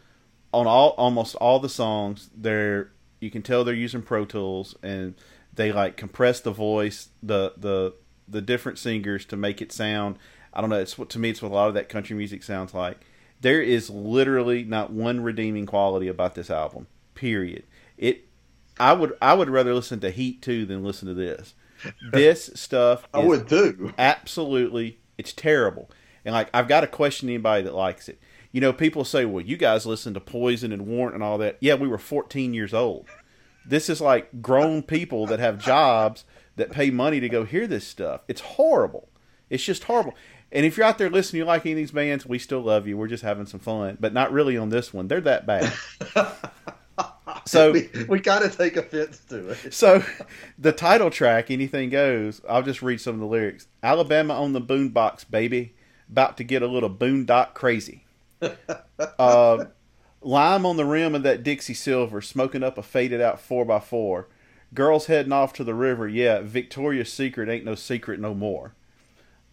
[0.53, 5.15] on all almost all the songs, they're you can tell they're using Pro Tools and
[5.53, 7.93] they like compress the voice, the the
[8.27, 10.17] the different singers to make it sound.
[10.53, 10.79] I don't know.
[10.79, 11.31] It's what to me.
[11.31, 12.99] It's what a lot of that country music sounds like.
[13.41, 16.87] There is literally not one redeeming quality about this album.
[17.15, 17.63] Period.
[17.97, 18.27] It
[18.79, 21.53] I would I would rather listen to Heat two than listen to this.
[22.11, 23.93] This stuff I is would too.
[23.97, 25.89] absolutely it's terrible.
[26.23, 28.19] And like I've got to question anybody that likes it.
[28.51, 31.57] You know, people say, "Well, you guys listen to Poison and Warrant and all that."
[31.59, 33.07] Yeah, we were 14 years old.
[33.65, 36.23] This is like grown people that have jobs
[36.55, 38.21] that pay money to go hear this stuff.
[38.27, 39.09] It's horrible.
[39.49, 40.15] It's just horrible.
[40.51, 42.87] And if you're out there listening, you like any of these bands, we still love
[42.87, 42.97] you.
[42.97, 45.07] We're just having some fun, but not really on this one.
[45.09, 45.73] They're that bad.
[47.47, 49.71] So we, we gotta take offense to it.
[49.71, 50.03] so
[50.57, 53.67] the title track, Anything Goes, I'll just read some of the lyrics.
[53.83, 55.75] Alabama on the boombox, baby.
[56.09, 58.03] About to get a little boondock crazy.
[59.19, 59.65] uh,
[60.21, 63.79] lime on the rim of that Dixie Silver, smoking up a faded out four by
[63.79, 64.27] four.
[64.73, 68.73] Girls heading off to the river, yeah, Victoria's Secret ain't no secret no more.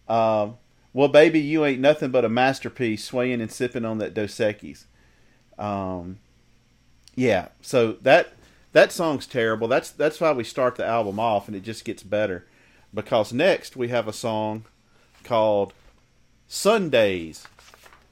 [0.07, 0.57] Um,
[0.93, 4.85] well, baby, you ain't nothing but a masterpiece, swaying and sipping on that Dos Equis.
[5.57, 6.17] Um,
[7.15, 8.33] yeah, so that
[8.71, 9.67] that song's terrible.
[9.67, 12.45] That's that's why we start the album off, and it just gets better.
[12.93, 14.65] Because next we have a song
[15.23, 15.73] called
[16.49, 17.45] Sundaze,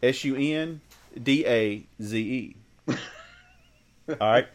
[0.01, 0.81] S U N
[1.21, 2.55] D A Z E.
[4.07, 4.47] All right,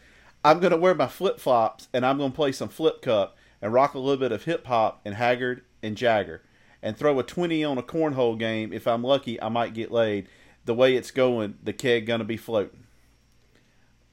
[0.43, 3.93] I'm gonna wear my flip flops, and I'm gonna play some flip cup and rock
[3.93, 6.41] a little bit of hip hop and Haggard and Jagger,
[6.81, 8.71] and throw a twenty on a cornhole game.
[8.71, 10.27] If I'm lucky, I might get laid.
[10.63, 12.86] The way it's going, the keg gonna be floating.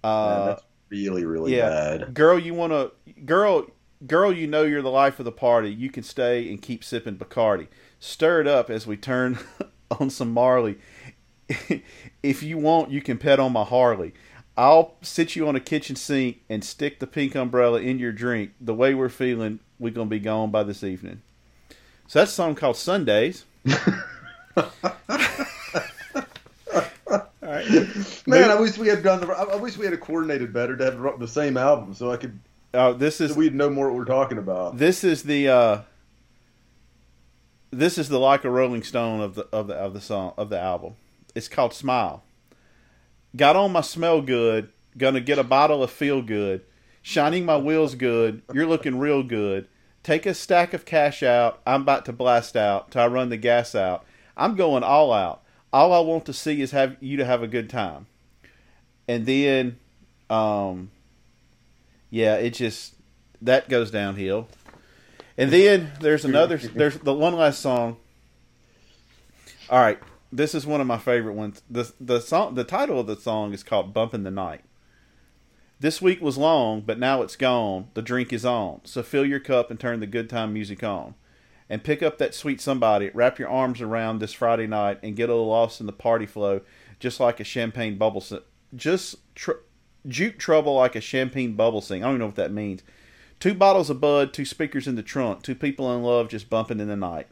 [0.05, 2.15] Man, Uh, that's really, really yeah, bad.
[2.15, 2.93] girl, you want to
[3.25, 3.67] girl,
[4.07, 5.71] girl, you know you're the life of the party.
[5.73, 7.69] You can stay and keep sipping Bacardi.
[8.01, 9.39] Stir it up as we turn
[9.99, 10.79] on some Marley.
[12.23, 14.13] if you want, you can pet on my Harley.
[14.57, 18.53] I'll sit you on a kitchen sink and stick the pink umbrella in your drink.
[18.61, 21.23] The way we're feeling, we're gonna be gone by this evening.
[22.07, 23.45] So that's a song called Sundaze.
[27.45, 27.69] All right.
[28.27, 29.29] Man, I wish we had done the.
[29.29, 32.39] I I wish we had coordinated better to have the same album, so I could.
[32.73, 34.79] Uh, this is So we'd know more what we're talking about.
[34.79, 35.81] this is the uh
[37.71, 40.49] this is the like a rolling stone of the of the of the song of
[40.49, 40.95] the album
[41.35, 42.23] it's called smile
[43.37, 46.63] got on my smell good gonna get a bottle of feel good
[47.03, 49.67] shining my wheels good you're looking real good
[50.03, 53.37] take a stack of cash out i'm about to blast out till i run the
[53.37, 54.05] gas out
[54.37, 55.43] i'm going all out
[55.75, 58.07] all i want to see is have you to have a good time
[59.07, 59.79] and then
[60.31, 60.91] um
[62.11, 62.95] yeah it just
[63.43, 64.49] that goes downhill
[65.37, 66.59] and then there's another.
[66.59, 67.97] There's the one last song.
[69.69, 69.99] All right,
[70.31, 71.63] this is one of my favorite ones.
[71.69, 74.63] the the song The title of the song is called "Bumpin' the Night."
[75.81, 77.89] This week was long, but now it's gone.
[77.95, 81.15] The drink is on, so fill your cup and turn the good time music on,
[81.71, 83.11] and pick up that sweet somebody.
[83.15, 86.27] Wrap your arms around this Friday night and get a little lost in the party
[86.27, 86.61] flow,
[87.01, 88.21] just like a champagne bubble.
[88.21, 88.41] si-
[88.75, 89.53] Just tr-
[90.07, 92.03] juke trouble like a champagne bubble sing.
[92.03, 92.83] I don't even know what that means.
[93.41, 96.81] Two bottles of Bud, two speakers in the trunk, two people in love just bumping
[96.81, 97.27] in the night.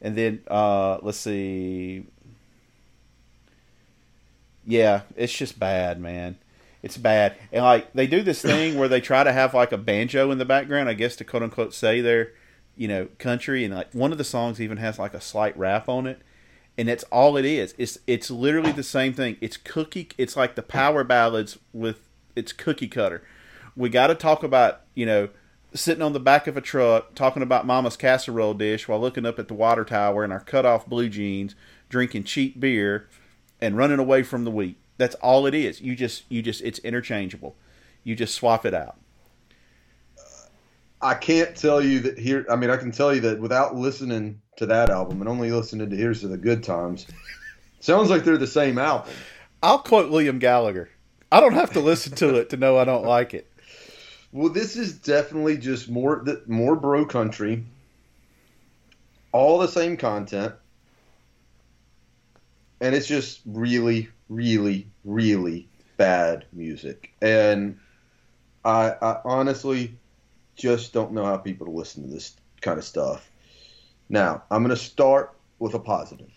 [0.00, 2.06] And then, uh, let's see.
[4.66, 6.36] Yeah, it's just bad, man.
[6.82, 7.36] It's bad.
[7.52, 10.38] And, like, they do this thing where they try to have, like, a banjo in
[10.38, 12.32] the background, I guess, to quote unquote say they're,
[12.78, 13.64] you know, country.
[13.64, 16.22] And, like, one of the songs even has, like, a slight rap on it.
[16.76, 17.74] And that's all it is.
[17.76, 19.36] It's it's literally the same thing.
[19.40, 20.10] It's cookie.
[20.16, 23.24] It's like the power ballads with it's cookie cutter
[23.78, 25.28] we got to talk about you know
[25.72, 29.38] sitting on the back of a truck talking about mama's casserole dish while looking up
[29.38, 31.54] at the water tower in our cut off blue jeans
[31.88, 33.08] drinking cheap beer
[33.60, 36.80] and running away from the wheat that's all it is you just you just it's
[36.80, 37.54] interchangeable
[38.02, 38.96] you just swap it out
[41.00, 42.44] I can't tell you that here.
[42.50, 45.88] I mean, I can tell you that without listening to that album and only listening
[45.90, 47.06] to "Here's to the Good Times,"
[47.80, 49.12] sounds like they're the same album.
[49.62, 50.88] i'll quote William gallagher
[51.30, 53.50] i don't have to listen to it to know i don't like it
[54.32, 57.64] Well, this is definitely just more more bro country.
[59.32, 60.54] All the same content,
[62.80, 67.12] and it's just really, really, really bad music.
[67.20, 67.78] And
[68.64, 69.97] I, I honestly
[70.58, 73.30] just don't know how people listen to this kind of stuff.
[74.08, 76.32] Now, I'm going to start with a positive.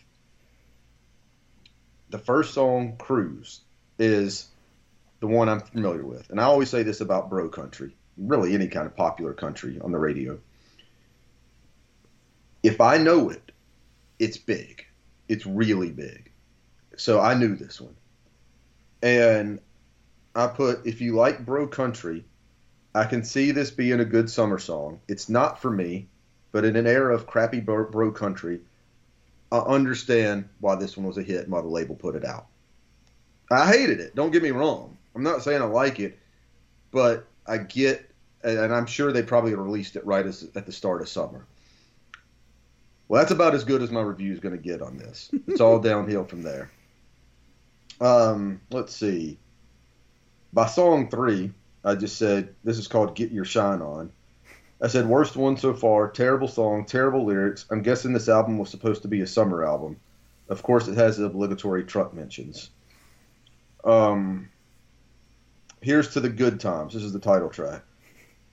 [2.09, 3.61] The first song, "Cruise,"
[3.97, 4.47] is
[5.19, 6.29] the one I'm familiar with.
[6.29, 9.91] And I always say this about bro country, really any kind of popular country on
[9.91, 10.39] the radio.
[12.63, 13.51] If I know it,
[14.19, 14.85] it's big.
[15.27, 16.31] It's really big.
[16.97, 17.95] So I knew this one.
[19.01, 19.59] And
[20.35, 22.25] I put, if you like bro country,
[22.93, 24.99] I can see this being a good summer song.
[25.07, 26.07] It's not for me,
[26.51, 28.59] but in an era of crappy bro, bro country,
[29.51, 32.47] I understand why this one was a hit and why the label put it out.
[33.49, 34.15] I hated it.
[34.15, 34.97] Don't get me wrong.
[35.15, 36.19] I'm not saying I like it,
[36.91, 38.09] but I get,
[38.43, 41.45] and I'm sure they probably released it right as, at the start of summer.
[43.07, 45.29] Well, that's about as good as my review is going to get on this.
[45.47, 46.71] It's all downhill from there.
[47.99, 49.37] Um, let's see.
[50.53, 51.51] By song three,
[51.83, 54.11] I just said this is called "Get Your Shine On."
[54.81, 56.09] I said worst one so far.
[56.09, 57.65] Terrible song, terrible lyrics.
[57.69, 59.99] I'm guessing this album was supposed to be a summer album.
[60.49, 62.71] Of course, it has the obligatory truck mentions.
[63.83, 64.49] Um,
[65.81, 66.93] here's to the good times.
[66.93, 67.83] This is the title track.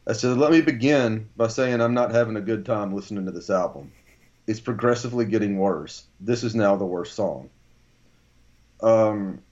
[0.06, 3.30] I said, let me begin by saying I'm not having a good time listening to
[3.30, 3.92] this album.
[4.46, 6.04] It's progressively getting worse.
[6.20, 7.50] This is now the worst song.
[8.82, 9.42] Um,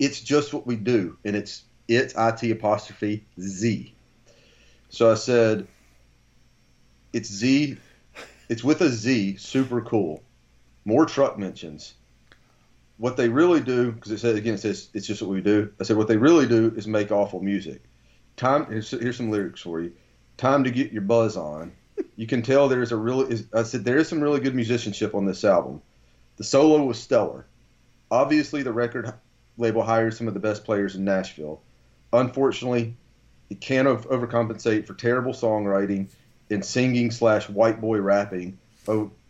[0.00, 3.94] it's just what we do, and it's it's it apostrophe z.
[4.88, 5.66] So I said,
[7.12, 7.76] it's z,
[8.48, 10.22] it's with a z, super cool.
[10.84, 11.94] More truck mentions.
[12.96, 15.72] What they really do, because it says again, it says it's just what we do.
[15.80, 17.82] I said what they really do is make awful music.
[18.36, 19.92] Time here's, here's some lyrics for you.
[20.36, 21.72] Time to get your buzz on.
[22.16, 23.44] You can tell there's a really.
[23.52, 25.82] I said there is some really good musicianship on this album.
[26.36, 27.46] The solo was stellar.
[28.10, 29.12] Obviously, the record
[29.56, 31.62] label hired some of the best players in Nashville.
[32.14, 32.96] Unfortunately,
[33.50, 36.08] it can't ov- overcompensate for terrible songwriting
[36.50, 38.58] and singing slash white boy rapping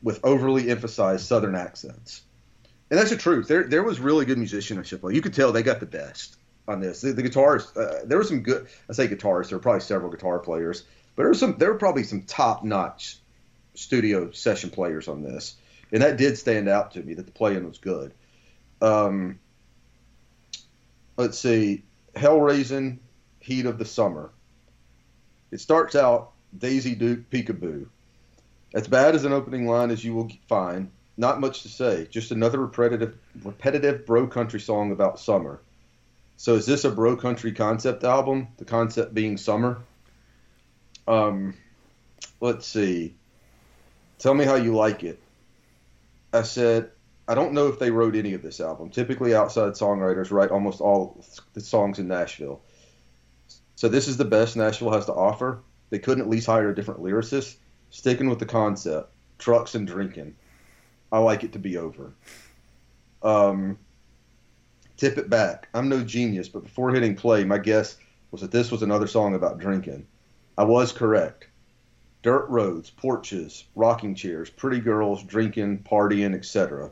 [0.03, 2.23] with overly emphasized Southern accents.
[2.91, 3.49] And that's the truth.
[3.49, 5.03] There, there was really good musicianship.
[5.11, 6.37] You could tell they got the best
[6.69, 7.01] on this.
[7.01, 8.67] The, the guitarists, uh, there were some good.
[8.89, 9.49] I say guitarists.
[9.49, 10.83] There were probably several guitar players,
[11.17, 11.57] but there were some.
[11.59, 13.17] There were probably some top notch
[13.75, 15.57] studio session players on this,
[15.93, 18.13] and that did stand out to me that the playing was good.
[18.83, 19.39] Um,
[21.17, 21.83] let's see,
[22.17, 23.01] Hell Raising,
[23.41, 24.31] Heat of the Summer.
[25.51, 27.87] It starts out Daisy Duke Peekaboo.
[28.75, 32.09] As bad as an opening line as you will find, not much to say.
[32.11, 35.61] Just another repetitive, repetitive bro country song about summer.
[36.37, 38.49] So is this a bro country concept album?
[38.57, 39.81] The concept being summer.
[41.07, 41.55] Um,
[42.41, 43.15] let's see.
[44.19, 45.21] Tell me how you like it.
[46.33, 46.91] I said
[47.27, 48.91] I don't know if they wrote any of this album.
[48.91, 52.61] Typically, outside songwriters write almost all the songs in Nashville.
[53.77, 55.61] So this is the best Nashville has to offer.
[55.91, 57.57] They couldn't at least hire a different lyricist.
[57.91, 60.35] Sticking with the concept, trucks and drinking.
[61.11, 62.13] I like it to be over.
[63.23, 63.79] Um,
[64.97, 65.69] tip it back.
[65.73, 67.97] I'm no genius, but before hitting play, my guess
[68.33, 70.07] was that this was another song about drinking.
[70.59, 71.47] I was correct.
[72.23, 76.91] Dirt roads, porches, rocking chairs, pretty girls, drinking, partying, etc.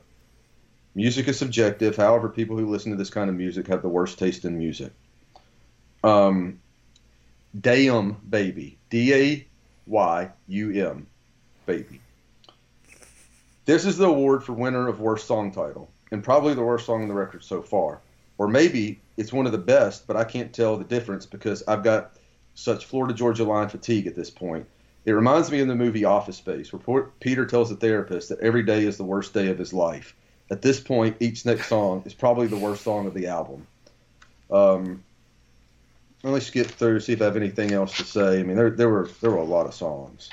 [0.94, 1.96] Music is subjective.
[1.96, 4.92] However, people who listen to this kind of music have the worst taste in music.
[6.04, 6.60] Um,
[7.58, 8.78] Dayum Baby.
[8.90, 9.46] D A
[9.86, 11.06] Y U M
[11.66, 12.00] Baby.
[13.64, 17.02] This is the award for winner of worst song title, and probably the worst song
[17.02, 18.00] on the record so far.
[18.36, 21.84] Or maybe it's one of the best, but I can't tell the difference because I've
[21.84, 22.16] got
[22.54, 24.66] such Florida Georgia line fatigue at this point.
[25.04, 28.62] It reminds me of the movie Office Space, where Peter tells the therapist that every
[28.62, 30.14] day is the worst day of his life.
[30.52, 33.66] At this point, each next song is probably the worst song of the album.
[34.50, 35.02] Um,
[36.22, 38.40] let me skip through see if I have anything else to say.
[38.40, 40.28] I mean, there there were there were a lot of songs.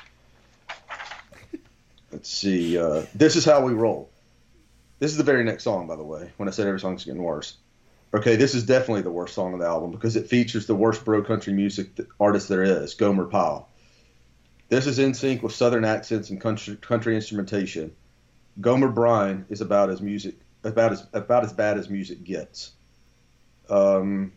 [2.12, 2.76] Let's see.
[2.76, 4.10] Uh, this is how we roll.
[4.98, 6.30] This is the very next song, by the way.
[6.36, 7.56] When I said every song's getting worse.
[8.12, 11.02] Okay, this is definitely the worst song of the album because it features the worst
[11.02, 13.70] bro country music artist there is, Gomer Pyle.
[14.68, 17.92] This is NSYNC with southern accents and country, country instrumentation.
[18.60, 22.72] Gomer Bryan is about as music about as about as bad as music gets.
[23.68, 24.32] Um,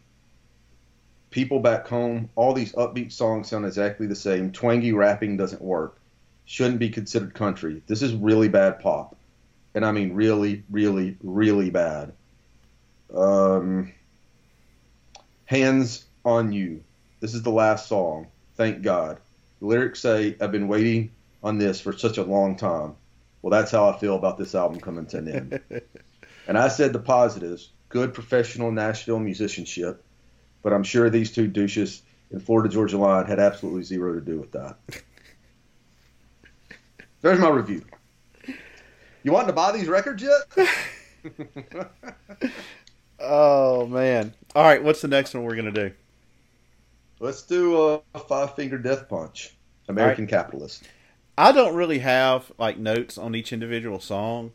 [1.32, 4.51] people back home, all these upbeat songs sound exactly the same.
[4.51, 5.99] Twangy rapping doesn't work.
[6.45, 7.82] Shouldn't be considered country.
[7.88, 9.16] This is really bad pop,
[9.74, 12.14] and I mean really, really, really bad.
[13.14, 13.93] Um,
[15.45, 16.84] Hands on you.
[17.20, 18.28] This is the last song.
[18.55, 19.18] Thank God.
[19.59, 21.11] The lyrics say, I've been waiting
[21.43, 22.95] on this for such a long time.
[23.44, 25.60] Well, that's how I feel about this album coming to an end.
[26.48, 30.04] and I said the positives good professional Nashville musicianship,
[30.64, 34.39] but I'm sure these two douches in Florida Georgia Line had absolutely zero to do
[34.39, 34.78] with that.
[37.22, 37.86] There's my review.
[39.22, 40.68] You want to buy these records yet?
[43.26, 44.34] Oh man!
[44.54, 45.91] All right, what's the next one we're gonna do?
[47.22, 49.56] Let's do a five finger death punch.
[49.88, 50.84] American Capitalist.
[51.38, 54.51] I don't really have like notes on each individual song.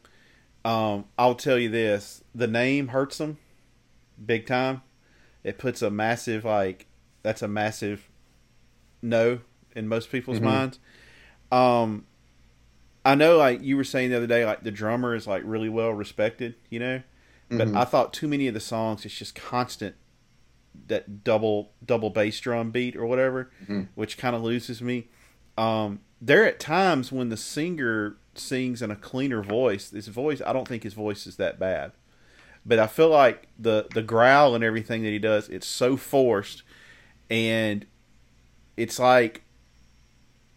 [0.64, 3.38] Um, I'll tell you this: the name hurts them
[4.24, 4.82] big time.
[5.44, 6.86] It puts a massive like
[7.22, 8.08] that's a massive
[9.02, 9.40] no
[9.74, 10.42] in most people's Mhm.
[10.44, 10.78] minds.
[11.50, 12.06] Um,
[13.04, 15.68] I know, like you were saying the other day, like the drummer is like really
[15.68, 17.02] well respected, you know.
[17.50, 17.76] But Mhm.
[17.76, 19.96] I thought too many of the songs, it's just constant
[20.86, 23.82] that double double bass drum beat or whatever, Mm-hmm.
[23.94, 25.08] which kind of loses me.
[25.59, 29.90] Um, there are times when the singer sings in a cleaner voice.
[29.90, 31.92] His voice, I don't think his voice is that bad,
[32.64, 36.62] but I feel like the the growl and everything that he does, it's so forced,
[37.28, 37.86] and
[38.76, 39.42] it's like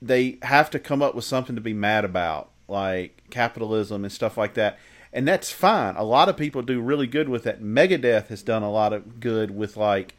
[0.02, 4.38] they have to come up with something to be mad about, like capitalism and stuff
[4.38, 4.78] like that.
[5.14, 5.96] And that's fine.
[5.96, 7.62] A lot of people do really good with that.
[7.62, 10.16] Megadeth has done a lot of good with like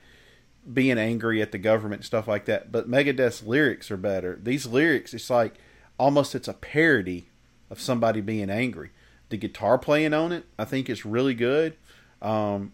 [0.70, 2.70] being angry at the government stuff like that.
[2.70, 4.38] But Megadeth's lyrics are better.
[4.42, 5.54] These lyrics, it's like
[5.98, 7.28] almost it's a parody
[7.70, 8.90] of somebody being angry.
[9.28, 11.76] The guitar playing on it, I think is really good.
[12.20, 12.72] Um,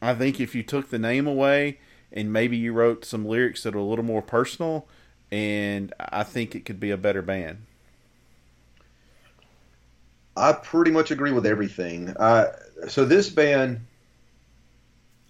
[0.00, 1.78] I think if you took the name away
[2.12, 4.86] and maybe you wrote some lyrics that are a little more personal,
[5.30, 7.66] and I think it could be a better band.
[10.36, 12.10] I pretty much agree with everything.
[12.10, 12.52] Uh,
[12.88, 13.80] so this band,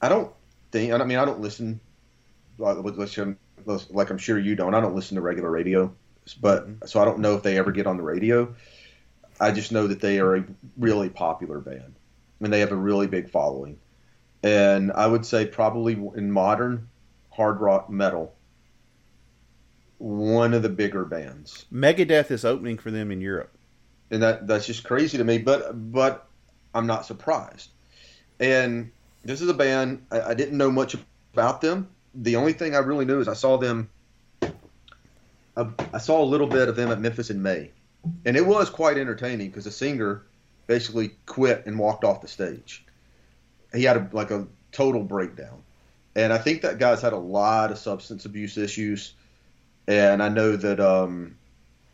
[0.03, 0.33] I don't
[0.71, 0.93] think.
[0.93, 1.81] I mean, I don't listen.
[2.59, 2.79] Like,
[3.91, 4.75] like I'm sure you don't.
[4.75, 5.95] I don't listen to regular radio,
[6.41, 6.87] but mm-hmm.
[6.87, 8.55] so I don't know if they ever get on the radio.
[9.39, 10.45] I just know that they are a
[10.79, 11.95] really popular band.
[11.95, 13.79] I mean, they have a really big following,
[14.43, 16.89] and I would say probably in modern
[17.31, 18.35] hard rock metal,
[19.99, 23.57] one of the bigger bands Megadeth is opening for them in Europe.
[24.11, 25.39] and that that's just crazy to me.
[25.39, 26.29] But but
[26.75, 27.71] I'm not surprised.
[28.39, 28.93] And
[29.27, 30.97] this is a band I, I didn't know much
[31.33, 31.89] about them.
[32.15, 33.91] The only thing I really knew is I saw them.
[34.43, 37.71] I, I saw a little bit of them at Memphis in May,
[38.25, 40.23] and it was quite entertaining because the singer
[40.67, 42.85] basically quit and walked off the stage.
[43.75, 45.63] He had a, like a total breakdown,
[46.15, 49.15] and I think that guy's had a lot of substance abuse issues.
[49.89, 51.37] And I know that um,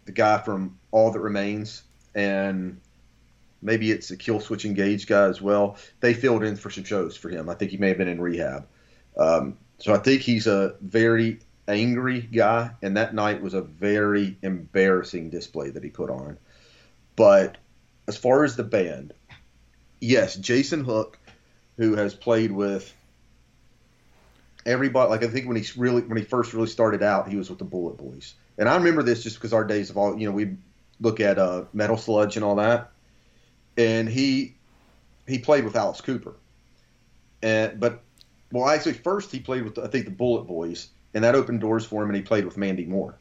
[0.07, 1.83] the guy from All That Remains
[2.15, 2.81] and
[3.63, 5.77] maybe it's the Killswitch Engage guy as well.
[6.01, 7.49] They filled in for some shows for him.
[7.49, 8.67] I think he may have been in rehab.
[9.17, 14.37] Um, so I think he's a very angry guy, and that night was a very
[14.43, 16.39] embarrassing display that he put on.
[17.17, 17.59] But
[18.09, 19.13] as far as the band,
[20.01, 21.19] yes, Jason Hook,
[21.77, 22.93] who has played with
[24.67, 27.51] everybody, like I think when he really when he first really started out, he was
[27.51, 30.35] with the BulletBoys, and I remember this just because our days of all you know
[30.35, 30.57] we
[31.01, 32.91] look at uh, Metal Sludge and all that,
[33.77, 34.55] and he
[35.27, 36.35] he played with Alice Cooper,
[37.43, 38.03] and but
[38.51, 42.03] well actually first he played with I think the BulletBoys, and that opened doors for
[42.03, 43.19] him, and he played with Mandy Moore,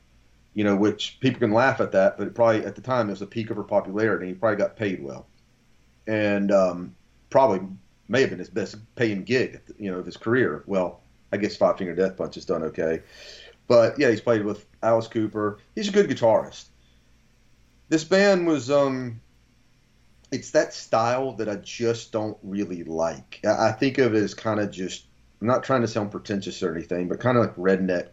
[0.53, 3.19] you know, which people can laugh at that, but probably at the time it was
[3.19, 5.27] the peak of her popularity, and he probably got paid well,
[6.07, 6.95] and um,
[7.29, 7.61] probably
[8.07, 10.63] may have been his best paying gig, you know, of his career.
[10.65, 13.01] Well, I guess Five Finger Death Punch has done okay,
[13.67, 15.59] but yeah, he's played with Alice Cooper.
[15.75, 16.65] He's a good guitarist.
[17.87, 19.21] This band was um,
[20.31, 23.39] it's that style that I just don't really like.
[23.45, 25.05] I think of it as kind of just.
[25.41, 28.09] I'm not trying to sound pretentious or anything, but kind of like redneck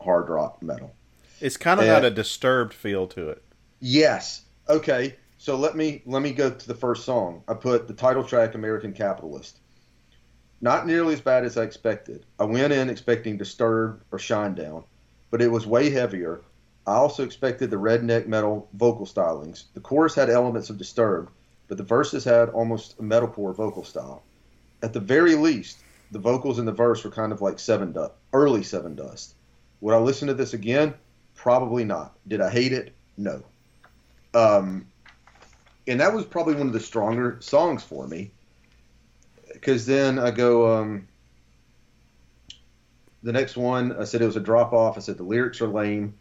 [0.00, 0.92] hard rock metal.
[1.40, 1.94] It's kind of Yeah.
[1.94, 3.42] got a disturbed feel to it.
[3.80, 4.42] Yes.
[4.68, 5.14] Okay.
[5.38, 7.44] So let me let me go to the first song.
[7.46, 9.58] I put the title track "American Capitalist."
[10.60, 12.26] Not nearly as bad as I expected.
[12.40, 14.82] I went in expecting Disturbed or Shinedown,
[15.30, 16.40] but it was way heavier.
[16.84, 19.64] I also expected the redneck metal vocal stylings.
[19.74, 21.30] The chorus had elements of Disturbed,
[21.68, 24.22] but the verses had almost a metalcore vocal style.
[24.82, 25.78] At the very least,
[26.10, 29.34] the vocals in the verse were kind of like Sevendust, early Sevendust.
[29.80, 30.94] Would I listen to this again?
[31.34, 32.16] Probably not.
[32.26, 32.94] Did I hate it?
[33.16, 33.42] No.
[34.34, 34.86] Um,
[35.86, 38.30] and that was probably one of the stronger songs for me.
[39.52, 41.06] Because then I go, um,
[43.22, 44.96] the next one, I said it was a drop off.
[44.96, 46.14] I said the lyrics are lame.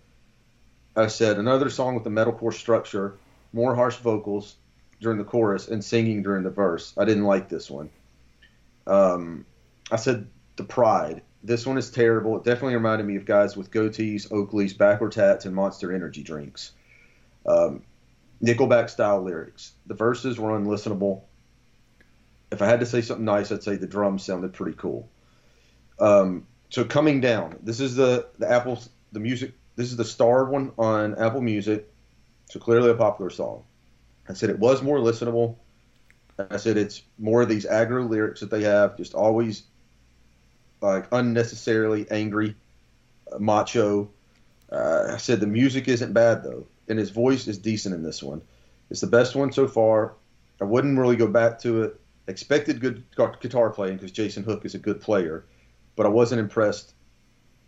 [0.96, 3.18] I said another song with a metalcore structure,
[3.54, 4.56] more harsh vocals
[5.00, 6.94] during the chorus, and singing during the verse.
[6.98, 7.90] I didn't like this one.
[8.86, 9.46] Um,
[9.92, 11.22] I said the pride.
[11.44, 12.38] This one is terrible.
[12.38, 16.72] It definitely reminded me of guys with goatees, Oakleys, backwards hats, and Monster Energy drinks.
[17.46, 17.84] Um,
[18.44, 19.74] Nickelback style lyrics.
[19.86, 21.22] The verses were unlistenable.
[22.52, 25.10] If I had to say something nice, I'd say the drums sounded pretty cool.
[26.00, 28.82] Um, so coming down, this is the the Apple
[29.12, 29.54] the music.
[29.76, 31.92] This is the starred one on Apple Music.
[32.50, 33.64] So clearly a popular song.
[34.30, 35.56] I said it was more listenable.
[36.38, 39.64] I said it's more of these aggro lyrics that they have, just always
[40.82, 42.56] like unnecessarily angry,
[43.32, 44.10] uh, macho.
[44.72, 48.22] Uh, I said the music isn't bad though, and his voice is decent in this
[48.22, 48.42] one.
[48.90, 50.14] It's the best one so far.
[50.62, 52.00] I wouldn't really go back to it.
[52.28, 53.04] Expected good
[53.40, 55.46] guitar playing because Jason Hook is a good player,
[55.96, 56.94] but I wasn't impressed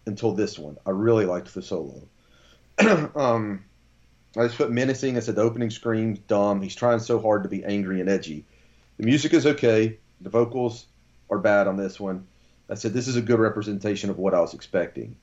[0.05, 0.77] until this one.
[0.85, 2.07] I really liked the solo.
[3.15, 3.63] um,
[4.37, 5.17] I just put menacing.
[5.17, 6.61] I said the opening screams dumb.
[6.61, 8.45] He's trying so hard to be angry and edgy.
[8.97, 9.97] The music is okay.
[10.21, 10.85] The vocals
[11.29, 12.27] are bad on this one.
[12.69, 15.15] I said this is a good representation of what I was expecting,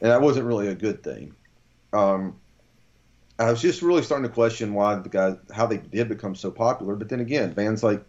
[0.00, 1.34] and that wasn't really a good thing.
[1.92, 2.40] Um,
[3.38, 6.50] I was just really starting to question why the guys how they did become so
[6.50, 6.96] popular.
[6.96, 8.04] But then again, bands like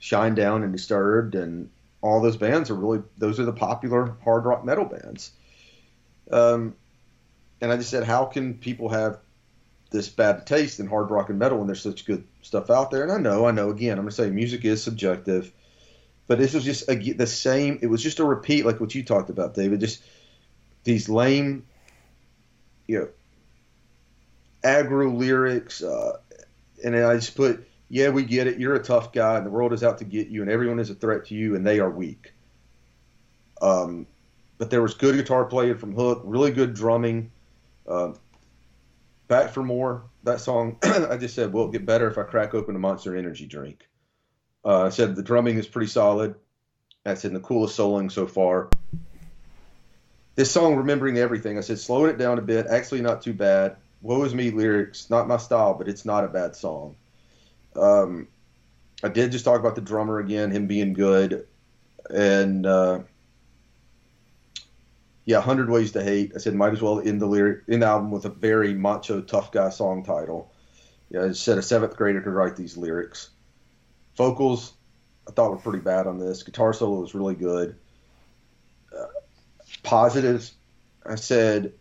[0.00, 4.64] Shinedown and Disturbed and all those bands are really those are the popular hard rock
[4.64, 5.30] metal bands.
[6.30, 6.74] Um,
[7.60, 9.18] and I just said, how can people have
[9.92, 13.02] this bad taste in hard rock and metal when there's such good stuff out there?
[13.02, 13.70] And I know, I know.
[13.70, 15.52] Again, I'm gonna say music is subjective,
[16.26, 17.78] but this was just a, the same.
[17.82, 19.80] It was just a repeat, like what you talked about, David.
[19.80, 20.02] Just
[20.84, 21.66] these lame,
[22.86, 23.08] you know,
[24.64, 26.18] aggro lyrics, uh,
[26.84, 28.58] and I just put, yeah, we get it.
[28.58, 30.90] You're a tough guy, and the world is out to get you, and everyone is
[30.90, 32.32] a threat to you, and they are weak.
[33.60, 34.06] Um,
[34.58, 37.30] but there was good guitar playing from Hook, really good drumming.
[37.88, 38.16] Um,
[39.32, 40.10] Back for more.
[40.24, 43.16] That song, I just said, will it get better if I crack open a Monster
[43.16, 43.88] Energy drink?
[44.62, 46.34] Uh, I said the drumming is pretty solid.
[47.06, 48.68] I said the coolest soloing so far.
[50.34, 52.66] This song, remembering everything, I said slowing it down a bit.
[52.66, 53.78] Actually, not too bad.
[54.02, 56.96] Woe is me lyrics, not my style, but it's not a bad song.
[57.74, 58.28] Um,
[59.02, 61.46] I did just talk about the drummer again, him being good,
[62.10, 62.98] and uh,
[65.24, 66.32] yeah, hundred ways to hate.
[66.34, 69.20] I said might as well end the lyric in the album with a very macho
[69.20, 70.52] tough guy song title.
[71.10, 73.30] Yeah, I said a seventh grader could write these lyrics.
[74.16, 74.72] Vocals,
[75.28, 76.42] I thought were pretty bad on this.
[76.42, 77.76] Guitar solo was really good.
[78.96, 79.06] Uh,
[79.82, 80.54] positives,
[81.06, 81.72] I said.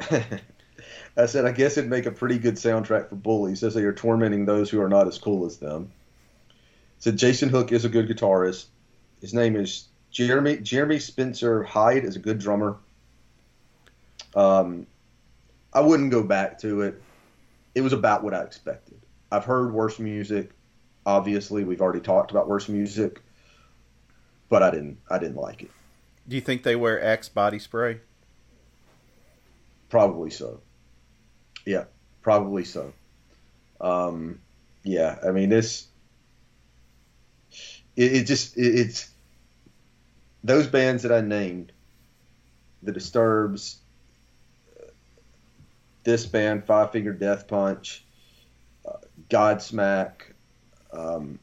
[1.16, 3.92] I said, I guess it'd make a pretty good soundtrack for bullies as they are
[3.92, 5.90] tormenting those who are not as cool as them.
[6.48, 6.52] I
[7.00, 8.66] Said Jason Hook is a good guitarist.
[9.20, 12.76] His name is Jeremy Jeremy Spencer Hyde is a good drummer.
[14.34, 14.86] Um,
[15.72, 17.02] I wouldn't go back to it.
[17.74, 19.00] It was about what I expected.
[19.30, 20.50] I've heard worse music.
[21.04, 23.22] Obviously, we've already talked about worse music,
[24.48, 24.98] but I didn't.
[25.10, 25.70] I didn't like it.
[26.28, 28.00] Do you think they wear Axe body spray?
[29.88, 30.60] Probably so.
[31.64, 31.84] Yeah,
[32.22, 32.92] probably so.
[33.80, 34.40] Um,
[34.82, 35.86] yeah, I mean this.
[37.96, 39.10] It, it just it, it's
[40.44, 41.72] those bands that I named,
[42.82, 43.78] the Disturbs,
[46.04, 48.04] this band, Five Finger Death Punch,
[48.86, 50.12] uh, Godsmack,
[50.92, 51.38] um,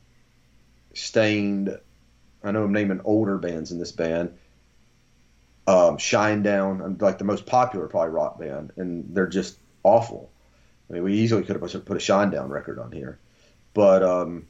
[0.94, 1.78] Staind.
[2.44, 4.38] I know I'm naming older bands in this band.
[5.68, 10.32] Um, Shinedown, like the most popular probably rock band, and they're just awful.
[10.90, 13.20] I mean, we easily could have put a Shinedown record on here,
[13.74, 14.48] but um,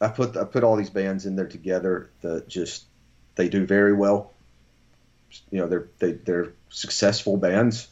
[0.00, 2.86] I put I put all these bands in there together that just
[3.36, 4.32] they do very well.
[5.50, 7.88] You know, they're they, they're successful bands.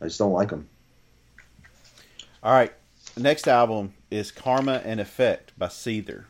[0.00, 0.68] I just don't like them.
[2.42, 2.72] All right.
[3.16, 6.24] Next album is Karma and Effect by Seether.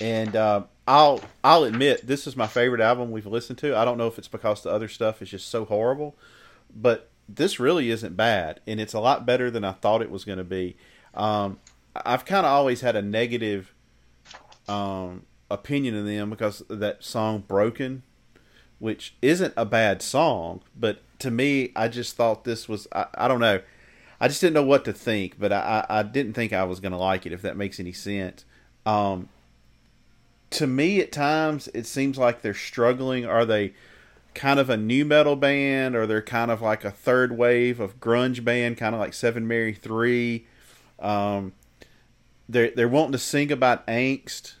[0.00, 3.76] And uh, I'll I'll admit this is my favorite album we've listened to.
[3.76, 6.14] I don't know if it's because the other stuff is just so horrible,
[6.74, 10.24] but this really isn't bad, and it's a lot better than I thought it was
[10.24, 10.76] going to be.
[11.14, 11.58] Um,
[11.94, 13.74] I've kind of always had a negative
[14.68, 18.02] um, opinion of them because that song "Broken,"
[18.78, 23.28] which isn't a bad song, but to me, I just thought this was I, I
[23.28, 23.60] don't know.
[24.20, 26.92] I just didn't know what to think, but I, I didn't think I was going
[26.92, 28.44] to like it, if that makes any sense.
[28.84, 29.28] Um,
[30.50, 33.24] to me, at times, it seems like they're struggling.
[33.24, 33.74] Are they
[34.34, 38.00] kind of a nu metal band, or they're kind of like a third wave of
[38.00, 40.46] grunge band, kind of like Seven Mary Three?
[40.98, 41.52] Um,
[42.48, 44.54] they're they're wanting to sing about angst,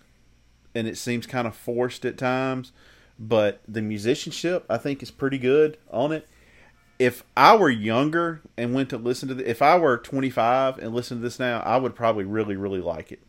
[0.78, 2.72] and it seems kind of forced at times.
[3.18, 6.28] But the musicianship, I think, is pretty good on it
[6.98, 10.94] if I were younger and went to listen to the, if I were 25 and
[10.94, 13.20] listened to this now, I would probably really, really like it.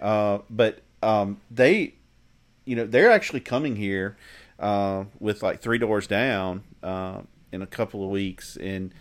[0.00, 1.94] Uh, but um, they,
[2.64, 4.16] you know, they're actually coming here
[4.58, 8.92] uh, with like Three Doors Down uh, in a couple of weeks, and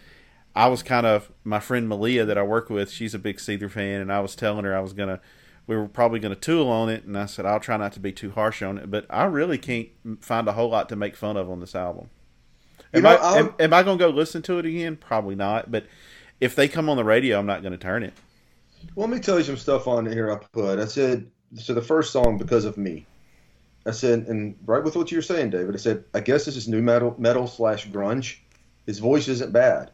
[0.56, 2.90] I was kind of my friend Malia that I work with.
[2.92, 5.20] She's a big Seether fan, and I was telling her I was gonna.
[5.72, 8.02] We were probably going to tool on it, and I said I'll try not to
[8.02, 8.92] be too harsh on it.
[8.92, 9.88] But I really can't
[10.20, 12.10] find a whole lot to make fun of on this album.
[12.94, 14.98] Am, know, I, am, am I going to go listen to it again?
[14.98, 15.72] Probably not.
[15.72, 15.86] But
[16.42, 18.12] if they come on the radio, I'm not going to turn it.
[18.96, 20.78] Well, let me tell you some stuff on here I put.
[20.78, 23.06] I said, so the first song, Because of Me.
[23.86, 26.58] I said, and right with what you were saying, David, I said, I guess this
[26.58, 28.40] is nu metal, metal slash grunge.
[28.86, 29.92] His voice isn't bad.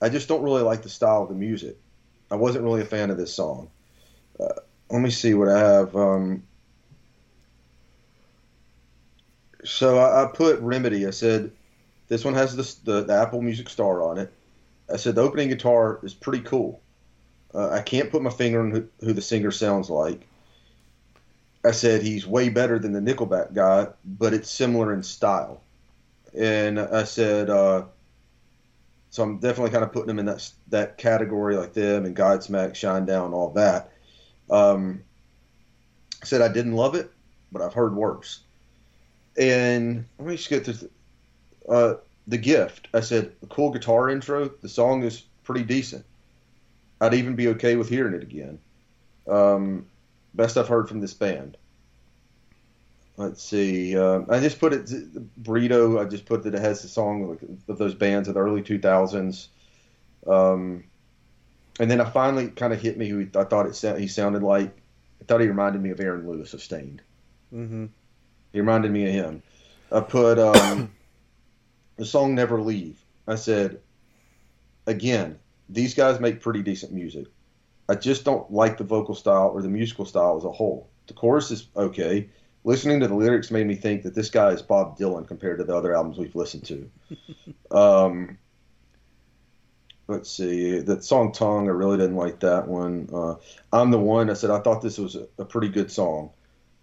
[0.00, 1.76] I just don't really like the style of the music.
[2.30, 3.68] I wasn't really a fan of this song.
[4.38, 4.60] Uh,
[4.90, 5.96] let me see what I have.
[5.96, 6.42] Um,
[9.64, 11.06] so I, I put Remedy.
[11.06, 11.52] I said,
[12.08, 14.32] this one has the, the Apple Music Star on it.
[14.92, 16.80] I said, the opening guitar is pretty cool.
[17.54, 20.26] Uh, I can't put my finger on who, who the singer sounds like.
[21.64, 25.60] I said he's way better than the Nickelback guy, but it's similar in style.
[26.38, 27.84] And I said, uh,
[29.10, 32.72] so I'm definitely kind of putting him in that that category, like them and Godsmack,
[32.72, 33.90] Shinedown, all that.
[34.50, 35.02] Um,
[36.24, 37.10] said I didn't love it,
[37.52, 38.40] but I've heard worse.
[39.36, 40.84] And let me just get this.
[41.68, 41.94] Uh,
[42.28, 42.88] the gift.
[42.92, 44.48] I said a cool guitar intro.
[44.48, 46.04] The song is pretty decent.
[47.00, 48.58] I'd even be okay with hearing it again.
[49.26, 49.86] Um,
[50.34, 51.56] best I've heard from this band.
[53.16, 53.96] Let's see.
[53.96, 54.86] Uh, I just put it
[55.42, 56.00] burrito.
[56.00, 59.48] I just put that it has the song of those bands of the early 2000s.
[60.26, 60.84] Um,
[61.78, 64.42] and then I finally kind of hit me who I thought it sa- he sounded
[64.42, 64.76] like.
[65.20, 67.02] I thought he reminded me of Aaron Lewis of Staind.
[67.52, 67.86] Mm-hmm.
[68.52, 69.42] He reminded me of him.
[69.90, 70.92] I put um,
[71.96, 73.80] the song "Never Leave." I said,
[74.86, 77.26] again, these guys make pretty decent music.
[77.88, 80.88] I just don't like the vocal style or the musical style as a whole.
[81.06, 82.28] The chorus is okay.
[82.64, 85.64] Listening to the lyrics made me think that this guy is Bob Dylan compared to
[85.64, 86.90] the other albums we've listened to.
[87.70, 88.38] um,
[90.08, 90.80] let's see.
[90.80, 93.08] That song "Tongue," I really didn't like that one.
[93.12, 93.36] Uh,
[93.72, 96.30] "I'm the One," I said I thought this was a, a pretty good song.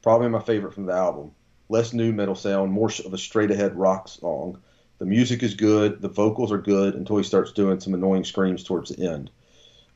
[0.01, 1.31] Probably my favorite from the album.
[1.67, 4.61] Less nu metal sound, more of a straight ahead rock song.
[4.99, 6.01] The music is good.
[6.01, 9.29] The vocals are good until he starts doing some annoying screams towards the end.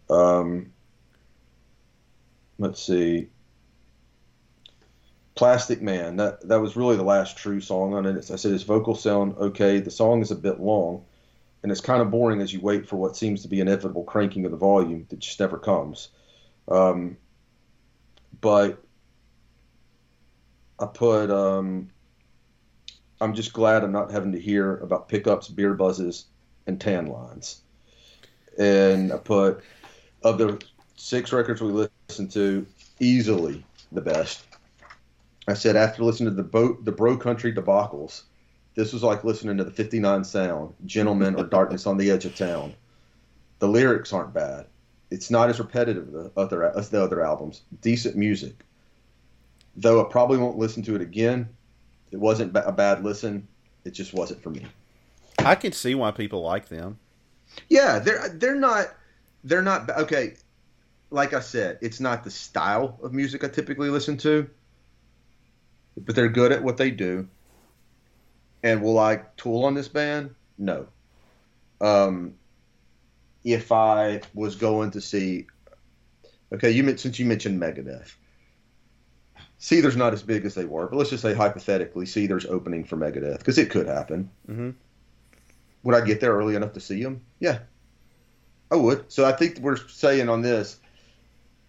[0.09, 0.73] Um,
[2.57, 3.29] let's see.
[5.35, 6.17] Plastic Man.
[6.17, 8.31] That that was really the last true song on it.
[8.31, 9.79] I said his vocals sound okay.
[9.79, 11.05] The song is a bit long,
[11.61, 14.45] and it's kind of boring as you wait for what seems to be inevitable cranking
[14.45, 16.09] of the volume that just never comes.
[16.67, 17.17] Um,
[18.41, 18.81] but
[20.79, 21.89] I put um,
[23.21, 26.25] I'm just glad I'm not having to hear about pickups, beer buzzes,
[26.67, 27.61] and tan lines.
[28.57, 29.61] And I put
[30.23, 30.61] of the
[30.95, 32.65] six records we listened to,
[32.99, 34.45] easily the best.
[35.47, 38.23] I said after listening to the boat, the Bro Country debacles,
[38.79, 42.33] this was like listening to the '59 Sound, Gentlemen, or Darkness on the Edge of
[42.37, 42.73] Town.
[43.59, 44.67] The lyrics aren't bad.
[45.11, 47.61] It's not as repetitive as the other as the other albums.
[47.81, 48.63] Decent music.
[49.75, 51.49] Though I probably won't listen to it again.
[52.11, 53.49] It wasn't a bad listen.
[53.83, 54.65] It just wasn't for me.
[55.39, 56.99] I can see why people like them.
[57.67, 58.95] Yeah, they're they're not
[59.43, 60.35] they're not okay.
[61.11, 64.49] Like I said, it's not the style of music I typically listen to,
[65.97, 67.27] but they're good at what they do.
[68.63, 70.35] And will I tool on this band?
[70.57, 70.87] No.
[71.81, 72.35] Um,
[73.43, 75.47] if I was going to see,
[76.51, 78.13] okay, you since you mentioned Megadeth,
[79.59, 82.97] Seether's not as big as they were, but let's just say hypothetically, Seether's opening for
[82.97, 84.29] Megadeth because it could happen.
[84.49, 84.73] Mhm.
[85.83, 87.21] Would I get there early enough to see them?
[87.39, 87.59] Yeah,
[88.71, 89.11] I would.
[89.11, 90.79] So I think we're saying on this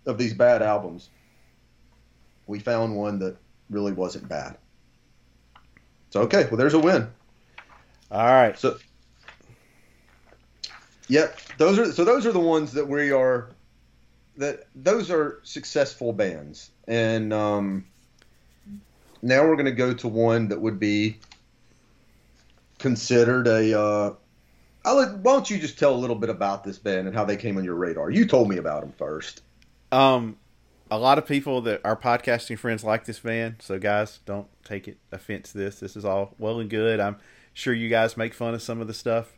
[0.07, 1.11] of these bad albums,
[2.47, 3.37] we found one that
[3.71, 4.57] really wasn't bad.
[6.11, 7.09] So okay, well there's a win.
[8.11, 8.59] All right.
[8.59, 8.79] So,
[11.09, 13.51] yep, those are so those are the ones that we are
[14.37, 17.87] that those are successful bands, and um,
[19.23, 21.19] now we're going to go to one that would be
[22.79, 23.79] considered a.
[23.79, 24.15] Uh,
[24.83, 27.27] I'll let, why don't you just tell a little bit about this band and how
[27.27, 28.11] they came on your radar?
[28.11, 29.43] You told me about them first.
[29.93, 30.39] Um,
[30.91, 33.57] a lot of people that our podcasting friends like this band.
[33.61, 35.53] So guys, don't take it offense.
[35.53, 37.01] This this is all well and good.
[37.01, 37.17] I'm
[37.53, 39.33] sure you guys make fun of some of the stuff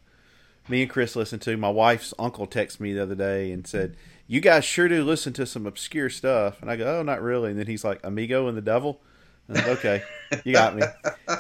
[0.69, 1.57] me and Chris listen to.
[1.57, 3.97] My wife's uncle texted me the other day and said,
[4.27, 7.51] "You guys sure do listen to some obscure stuff." And I go, "Oh, not really."
[7.51, 9.01] And then he's like, "Amigo and the Devil."
[9.49, 10.03] And I'm like, okay,
[10.45, 10.83] you got me.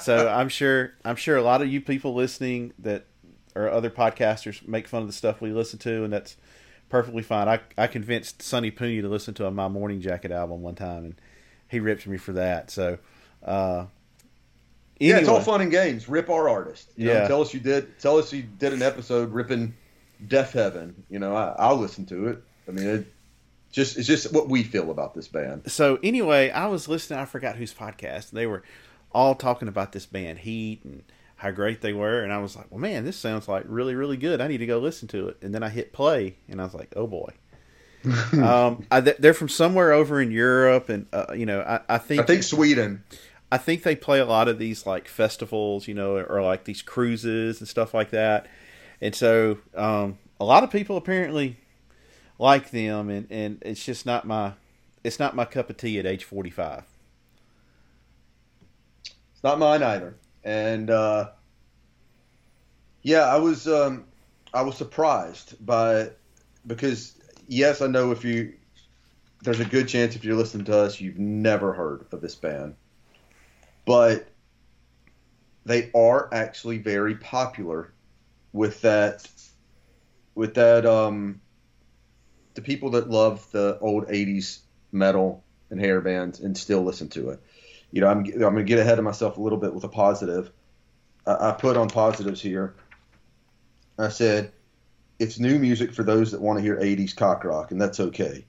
[0.00, 3.06] So I'm sure I'm sure a lot of you people listening that
[3.54, 6.36] or other podcasters make fun of the stuff we listen to, and that's
[6.92, 7.48] perfectly fine.
[7.48, 11.04] I I convinced Sonny Puna to listen to a My Morning Jacket album one time,
[11.06, 11.14] and
[11.68, 12.70] he ripped me for that.
[12.70, 12.98] So,
[13.42, 13.86] uh,
[15.00, 16.06] Yeah, it's all fun and games.
[16.08, 16.90] Rip our artist.
[16.96, 17.26] You know, Yeah.
[17.28, 17.98] tell us you did.
[17.98, 19.74] Tell us you did an episode ripping
[20.28, 20.92] Deafheaven.
[21.08, 22.42] You know, I, I'll listen to it.
[22.68, 23.06] I mean, it
[23.72, 25.72] just it's just what we feel about this band.
[25.72, 27.18] so anyway, I was listening.
[27.18, 28.30] I forgot whose podcast.
[28.30, 28.62] They were
[29.12, 31.02] all talking about this band H.E.A.T and
[31.42, 34.16] how great they were, and I was like, "Well, man, this sounds like really, really
[34.16, 34.40] good.
[34.40, 36.72] I need to go listen to it." And then I hit play, and I was
[36.72, 37.32] like, "Oh boy."
[38.32, 42.22] um, I, they're from somewhere over in Europe, and uh, you know, I, I think
[42.22, 43.02] I think Sweden.
[43.50, 46.80] I think they play a lot of these like festivals, you know, or like these
[46.80, 48.46] cruises and stuff like that.
[49.00, 51.58] And so um, a lot of people apparently
[52.38, 54.52] like them, and, and it's just not my
[55.02, 56.84] it's not my cup of tea at age forty five.
[59.34, 60.14] It's not mine either.
[60.44, 61.30] And uh,
[63.02, 64.04] yeah, I was um,
[64.52, 66.10] I was surprised by
[66.66, 67.16] because
[67.46, 68.54] yes, I know if you
[69.42, 72.76] there's a good chance if you're listening to us, you've never heard of this band.
[73.84, 74.28] But
[75.64, 77.92] they are actually very popular
[78.52, 79.28] with that
[80.34, 81.40] with that um
[82.54, 87.30] the people that love the old 80s metal and hair bands and still listen to
[87.30, 87.42] it.
[87.92, 89.88] You know, I'm I'm going to get ahead of myself a little bit with a
[89.88, 90.50] positive.
[91.26, 92.74] I, I put on positives here.
[93.98, 94.52] I said
[95.18, 98.44] it's new music for those that want to hear 80s cock rock, and that's okay.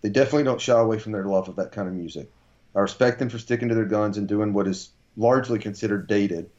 [0.00, 2.30] They definitely don't shy away from their love of that kind of music.
[2.74, 6.50] I respect them for sticking to their guns and doing what is largely considered dated,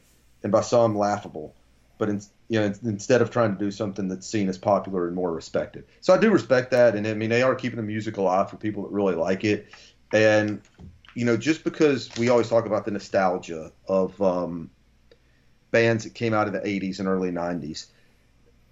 [0.42, 1.54] and by some laughable.
[1.98, 5.16] But in, you know, instead of trying to do something that's seen as popular and
[5.16, 8.18] more respected, so I do respect that, and I mean they are keeping the music
[8.18, 9.68] alive for people that really like it,
[10.12, 10.60] and
[11.16, 14.70] you know just because we always talk about the nostalgia of um,
[15.70, 17.86] bands that came out of the 80s and early 90s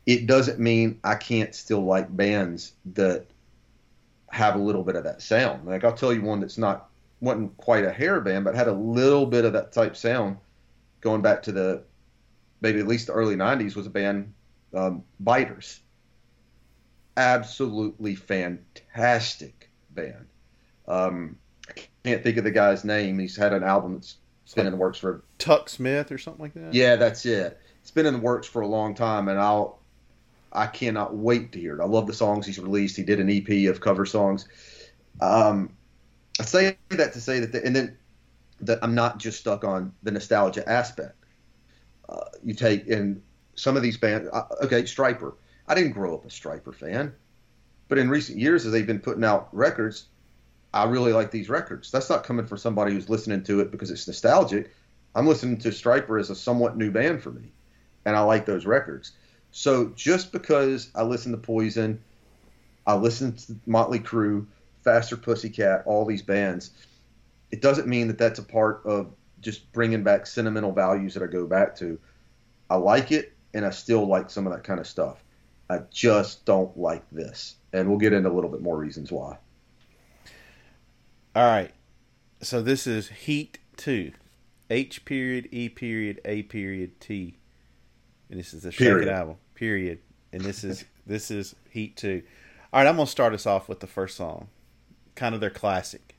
[0.07, 3.26] it doesn't mean I can't still like bands that
[4.28, 5.66] have a little bit of that sound.
[5.66, 6.88] Like I'll tell you one that's not
[7.20, 10.36] wasn't quite a hair band, but had a little bit of that type sound
[11.01, 11.82] going back to the
[12.61, 14.34] maybe at least the early '90s was a band,
[14.74, 15.80] um, Biters.
[17.16, 20.26] Absolutely fantastic band.
[20.86, 21.38] Um,
[21.69, 21.73] I
[22.05, 23.19] can't think of the guy's name.
[23.19, 24.17] He's had an album that's
[24.55, 26.75] been in the works for Tuk Smith or something like that.
[26.75, 27.59] yeah, that's it.
[27.81, 29.79] It's been in the works for a long time, and I'll
[30.55, 31.83] I cannot wait to hear it.
[31.83, 32.97] I love the songs he's released.
[32.97, 34.47] He did an EP of cover songs.
[35.21, 35.71] Um,
[36.39, 37.97] I say that to say that, the, and then
[38.61, 41.17] that I'm not just stuck on the nostalgia aspect.
[42.09, 43.23] Uh, you take in
[43.57, 44.29] some of these bands.
[44.33, 45.35] Uh, okay, Stryper.
[45.67, 47.15] I didn't grow up a Stryper fan,
[47.89, 50.07] but in recent years, as they've been putting out records,
[50.75, 51.93] I really like these records.
[51.93, 54.75] That's not coming from somebody who's listening to it because it's nostalgic.
[55.14, 57.53] I'm listening to Stryper as a somewhat new band for me,
[58.05, 59.12] and I like those records.
[59.53, 62.03] So just because I listen to Poison,
[62.89, 64.47] I listen to Motley Crue,
[64.83, 66.72] Faster Pussycat, all these bands,
[67.53, 71.27] it doesn't mean that that's a part of just bringing back sentimental values that I
[71.27, 72.01] go back to.
[72.68, 75.22] I like it, and I still like some of that kind of stuff.
[75.70, 79.39] I just don't like this, and we'll get into a little bit more reasons why.
[81.35, 81.72] All right.
[82.41, 84.12] So this is H.E.A.T 2.
[84.70, 87.39] H period, E period, A period, T.
[88.30, 89.37] And this is the second album.
[89.55, 89.99] Period.
[90.32, 92.22] And this is this is H.E.A.T 2.
[92.72, 94.49] All right, I'm going to start us off with the first song.
[95.14, 96.16] Kind of their classic.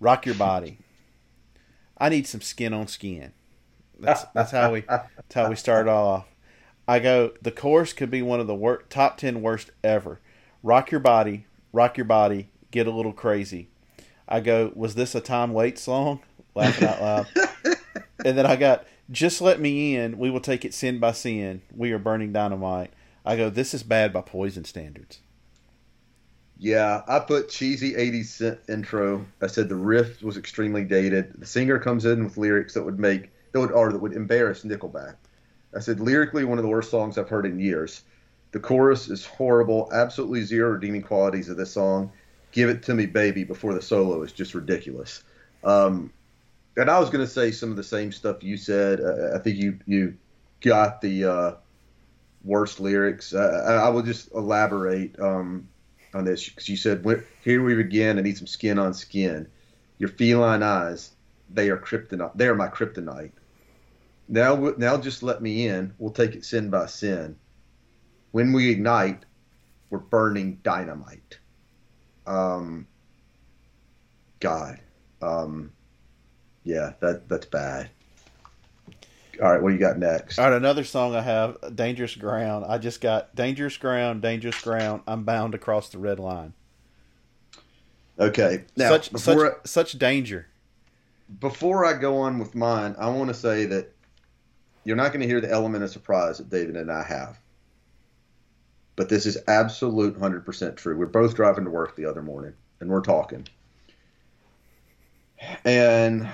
[0.00, 0.78] Rock Your Body.
[1.98, 3.32] I need some skin on skin.
[3.98, 6.26] That's that's how we that's how we start off.
[6.86, 10.20] I go the chorus could be one of the wor- top 10 worst ever.
[10.62, 13.68] Rock your body, rock your body, get a little crazy.
[14.28, 16.20] I go, was this a Tom Waits song?
[16.54, 17.26] Laughing out loud.
[18.24, 20.18] and then I got, just let me in.
[20.18, 21.62] We will take it sin by sin.
[21.74, 22.92] We are burning dynamite.
[23.24, 25.20] I go, this is bad by Poison standards.
[26.56, 29.26] Yeah, I put cheesy 80s synth intro.
[29.42, 31.34] I said the riff was extremely dated.
[31.38, 34.62] The singer comes in with lyrics that would make that would or that would embarrass
[34.62, 35.16] Nickelback.
[35.74, 38.02] I said lyrically one of the worst songs I've heard in years.
[38.52, 39.90] The chorus is horrible.
[39.92, 42.12] Absolutely zero redeeming qualities of this song.
[42.54, 45.22] Give it to me, baby, before the solo is just ridiculous.
[45.62, 46.12] Um,
[46.76, 49.00] and I was going to say some of the same stuff you said.
[49.00, 50.16] Uh, I think you you
[50.60, 51.54] got the uh,
[52.42, 53.34] worst lyrics.
[53.34, 55.18] Uh, I, will just elaborate.
[55.20, 55.68] Um,
[56.14, 57.04] on this because you said
[57.42, 58.18] here we begin.
[58.18, 59.48] I need some skin on skin.
[59.98, 61.12] Your feline eyes,
[61.50, 62.36] they are kryptonite.
[62.36, 63.32] They are my kryptonite.
[64.28, 65.92] Now, now just let me in.
[65.98, 67.36] We'll take it sin by sin.
[68.30, 69.24] When we ignite,
[69.90, 71.38] we're burning dynamite.
[72.26, 72.86] Um,
[74.40, 74.80] God,
[75.22, 75.72] um,
[76.64, 77.90] yeah, that that's bad.
[79.42, 80.38] All right, what do you got next?
[80.38, 82.64] All right, another song I have, Dangerous Ground.
[82.68, 85.02] I just got Dangerous Ground, Dangerous Ground.
[85.08, 86.52] I'm bound to cross the red line.
[88.18, 90.46] Okay, now such before I- such such danger.
[91.40, 93.90] before I go on with mine, I want to say that
[94.84, 97.38] you're not going to hear the element of surprise that David and I have.
[98.96, 100.96] But this is absolute 100% true.
[100.96, 103.46] We're both driving to work the other morning and we're talking.
[105.64, 106.28] And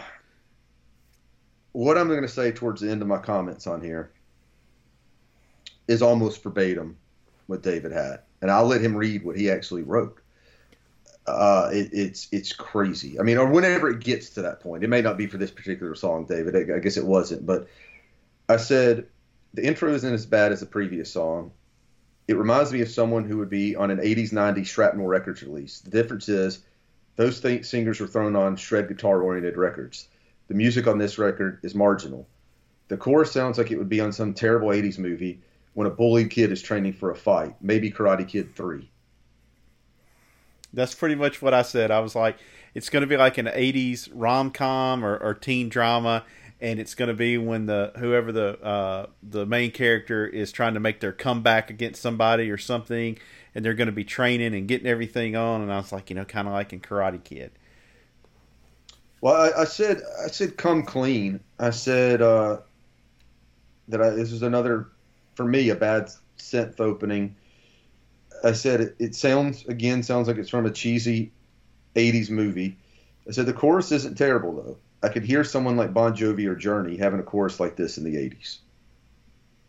[1.72, 4.10] what I'm going to say towards the end of my comments on here
[5.88, 6.96] is almost verbatim
[7.46, 8.20] what David had.
[8.42, 10.20] And I'll let him read what he actually wrote
[11.30, 13.18] uh, it, it's it's crazy.
[13.18, 15.50] I mean, or whenever it gets to that point, it may not be for this
[15.50, 16.56] particular song, David.
[16.56, 17.68] I, I guess it wasn't, but
[18.48, 19.06] I said
[19.54, 21.52] the intro isn't as bad as the previous song.
[22.30, 25.80] It reminds me of someone who would be on an 80s, 90s Shrapnel Records release.
[25.80, 26.60] The difference is
[27.16, 30.06] those th- singers were thrown on shred guitar oriented records.
[30.46, 32.28] The music on this record is marginal.
[32.86, 35.40] The chorus sounds like it would be on some terrible 80s movie
[35.74, 38.88] when a bullied kid is training for a fight, maybe Karate Kid 3.
[40.72, 41.90] That's pretty much what I said.
[41.90, 42.38] I was like,
[42.74, 46.24] it's going to be like an '80s rom com or, or teen drama,
[46.60, 50.74] and it's going to be when the whoever the uh, the main character is trying
[50.74, 53.18] to make their comeback against somebody or something,
[53.54, 55.62] and they're going to be training and getting everything on.
[55.62, 57.52] And I was like, you know, kind of like in Karate Kid.
[59.20, 61.40] Well, I, I said I said come clean.
[61.58, 62.58] I said uh,
[63.88, 64.88] that I, this is another
[65.34, 67.36] for me a bad synth opening.
[68.44, 71.32] I said it, it sounds again sounds like it's from a cheesy
[71.96, 72.76] '80s movie.
[73.26, 74.76] I said the chorus isn't terrible though.
[75.02, 78.04] I could hear someone like Bon Jovi or Journey having a chorus like this in
[78.04, 78.60] the '80s.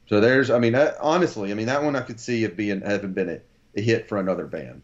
[0.08, 3.14] So there's, I mean, honestly, I mean that one I could see it being having
[3.14, 3.42] been a,
[3.76, 4.84] a hit for another band.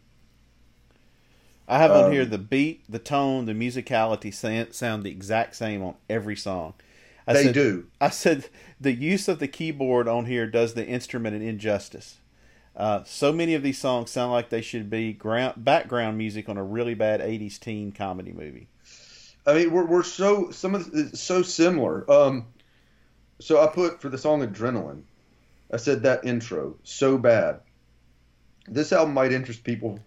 [1.68, 5.54] I have on Um, here the beat, the tone, the musicality sound, sound the exact
[5.54, 6.74] same on every song.
[7.28, 7.86] I they said, do.
[8.00, 8.48] I said
[8.80, 12.18] the use of the keyboard on here does the instrument an injustice.
[12.76, 16.56] Uh, so many of these songs sound like they should be ground, background music on
[16.58, 18.68] a really bad '80s teen comedy movie.
[19.48, 22.08] I mean, we're, we're so some of so similar.
[22.10, 22.48] Um,
[23.40, 25.04] so I put for the song "Adrenaline,"
[25.72, 27.60] I said that intro so bad.
[28.66, 30.00] This album might interest people.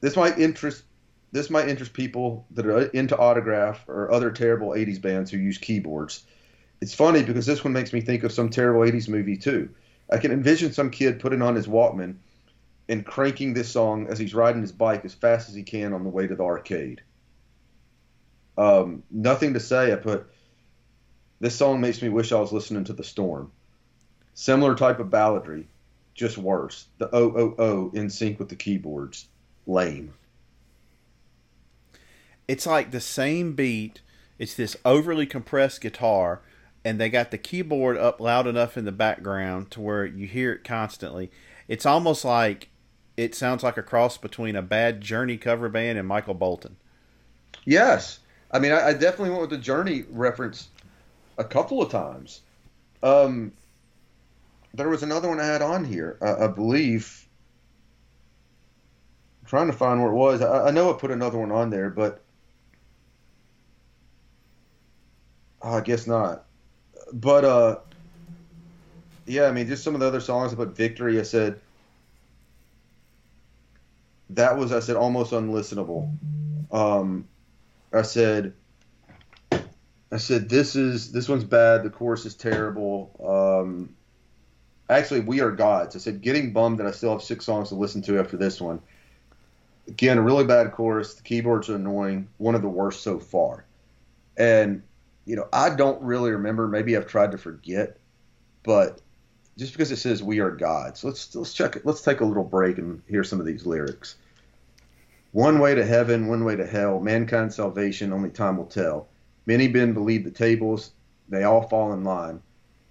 [0.00, 0.84] This might interest
[1.32, 5.58] this might interest people that are into Autograph or other terrible '80s bands who use
[5.58, 6.22] keyboards.
[6.80, 9.70] It's funny because this one makes me think of some terrible '80s movie too.
[10.12, 12.18] I can envision some kid putting on his Walkman
[12.88, 16.04] and cranking this song as he's riding his bike as fast as he can on
[16.04, 17.02] the way to the arcade.
[18.56, 19.92] Um, nothing to say.
[19.92, 20.26] I put
[21.40, 23.50] this song makes me wish I was listening to the storm.
[24.34, 25.66] Similar type of balladry,
[26.14, 26.86] just worse.
[26.98, 29.26] The O O O in sync with the keyboards.
[29.66, 30.14] Lame.
[32.46, 34.02] It's like the same beat.
[34.38, 36.42] It's this overly compressed guitar,
[36.84, 40.52] and they got the keyboard up loud enough in the background to where you hear
[40.52, 41.30] it constantly.
[41.68, 42.68] It's almost like
[43.16, 46.76] it sounds like a cross between a bad Journey cover band and Michael Bolton.
[47.64, 48.18] Yes,
[48.54, 50.68] I mean I, I definitely went with the Journey reference
[51.36, 52.40] a couple of times.
[53.02, 53.52] Um,
[54.72, 57.28] there was another one I had on here, I, I believe.
[59.42, 60.40] I'm trying to find where it was.
[60.40, 62.22] I, I know I put another one on there, but
[65.60, 66.44] oh, I guess not.
[67.12, 67.78] But uh,
[69.26, 70.52] yeah, I mean, just some of the other songs.
[70.52, 71.60] I put "Victory." I said
[74.30, 76.10] that was I said almost unlistenable.
[76.72, 77.28] Um,
[77.94, 78.54] I said,
[80.12, 81.82] I said this is this one's bad.
[81.82, 83.10] The chorus is terrible.
[83.24, 83.94] Um,
[84.88, 85.96] actually, we are gods.
[85.96, 88.60] I said getting bummed that I still have six songs to listen to after this
[88.60, 88.80] one.
[89.86, 91.14] Again, a really bad chorus.
[91.14, 92.28] The keyboards are annoying.
[92.38, 93.64] One of the worst so far.
[94.36, 94.82] And
[95.24, 96.68] you know, I don't really remember.
[96.68, 97.98] Maybe I've tried to forget,
[98.62, 99.00] but
[99.56, 101.86] just because it says we are gods, let's let's check it.
[101.86, 104.16] Let's take a little break and hear some of these lyrics.
[105.34, 107.00] One way to heaven, one way to hell.
[107.00, 109.08] Mankind's salvation, only time will tell.
[109.46, 110.92] Many men believe the tables,
[111.28, 112.40] they all fall in line.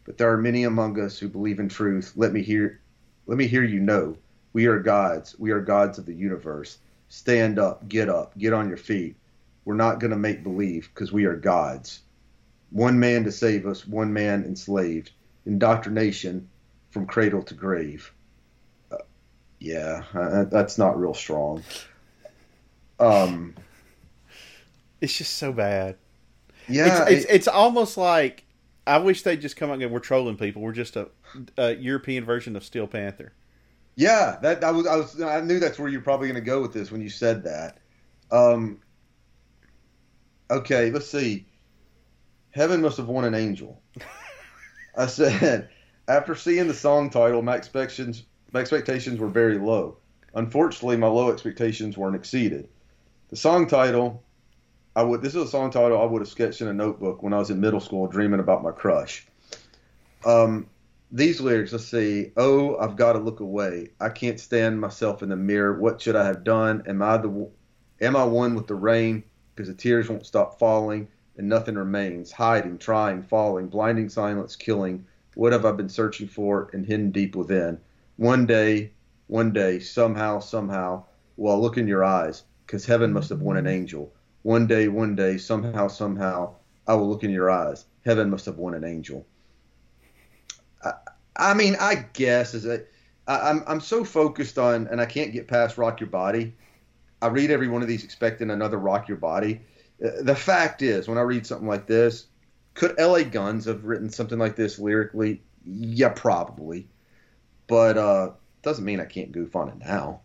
[0.04, 2.12] But there are many among us who believe in truth.
[2.18, 2.82] Let me hear
[3.28, 4.18] let me hear you know.
[4.52, 5.40] We are gods.
[5.40, 6.80] We are gods of the universe.
[7.08, 9.16] Stand up, get up, get on your feet.
[9.64, 12.02] We're not going to make believe because we are gods.
[12.72, 15.12] One man to save us, one man enslaved.
[15.46, 16.50] Indoctrination
[16.90, 18.12] from cradle to grave.
[18.92, 18.98] Uh,
[19.60, 21.64] yeah, uh, that's not real strong.
[23.06, 23.56] Um,
[25.02, 25.98] It's just so bad.
[26.68, 28.46] yeah, it's, it's, it- it's almost like
[28.88, 30.62] I wish they'd just come out and go, we're trolling people.
[30.62, 31.10] We're just a,
[31.58, 33.34] a European version of Steel Panther.
[33.96, 36.62] Yeah, that I was I was I knew that's where you're probably going to go
[36.62, 37.80] with this when you said that.
[38.32, 38.82] Um,
[40.50, 41.46] okay, let's see.
[42.52, 43.82] Heaven must have won an angel.
[44.96, 45.70] I said
[46.08, 49.98] after seeing the song title, my expectations my expectations were very low.
[50.36, 52.70] Unfortunately, my low expectations weren't exceeded.
[53.34, 54.22] The song title,
[54.96, 57.34] I would this is a song title I would have sketched in a notebook when
[57.34, 59.26] I was in middle school dreaming about my crush.
[60.24, 60.68] Um,
[61.12, 62.32] these lyrics, let's see.
[62.38, 63.90] Oh, I've got to look away.
[64.00, 65.80] I can't stand myself in the mirror.
[65.80, 66.84] What should I have done?
[66.86, 67.50] Am I the
[68.02, 69.24] am I one with the rain?
[69.56, 72.32] Because the tears won't stop falling and nothing remains.
[72.32, 75.08] Hiding, trying, falling, blinding silence, killing.
[75.34, 77.80] What have I been searching for and hidden deep within?
[78.18, 78.92] One day,
[79.26, 81.06] one day, somehow, somehow,
[81.36, 84.12] will I look in your eyes, because heaven must have won an angel.
[84.42, 86.56] One day, one day, somehow, somehow,
[86.88, 87.86] I will look in your eyes.
[88.04, 89.28] Heaven must have won an angel.
[91.36, 92.88] I mean, I guess is that
[93.28, 96.56] I- I'm I'm so focused on, and I can't get past "Rock Your Body."
[97.22, 99.62] I read every one of these expecting another "Rock Your Body."
[100.04, 102.26] Uh, The fact is, when I read something like this,
[102.74, 103.24] could L.A.
[103.24, 105.44] Guns have written something like this lyrically?
[105.64, 106.88] Yeah, probably,
[107.68, 108.32] but uh,
[108.64, 110.23] doesn't mean I can't goof on it now.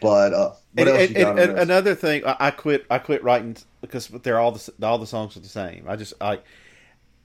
[0.00, 1.38] But uh, what And, else and- you got?
[1.38, 2.86] and- and another thing, I, quit.
[2.90, 5.84] I quit writing because they're all the all the songs are the same.
[5.88, 6.38] I just I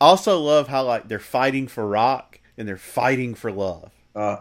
[0.02, 3.92] also love how like they're fighting for rock and they're fighting for love.
[4.16, 4.38] Uh,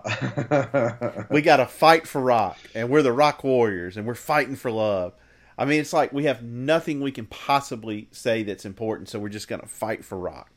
[1.31, 4.71] We got to fight for rock, and we're the rock warriors, and we're fighting for
[4.71, 5.13] love.
[5.59, 9.29] I mean, it's like we have nothing we can possibly say that's important, so we're
[9.29, 10.51] just gonna fight for rock.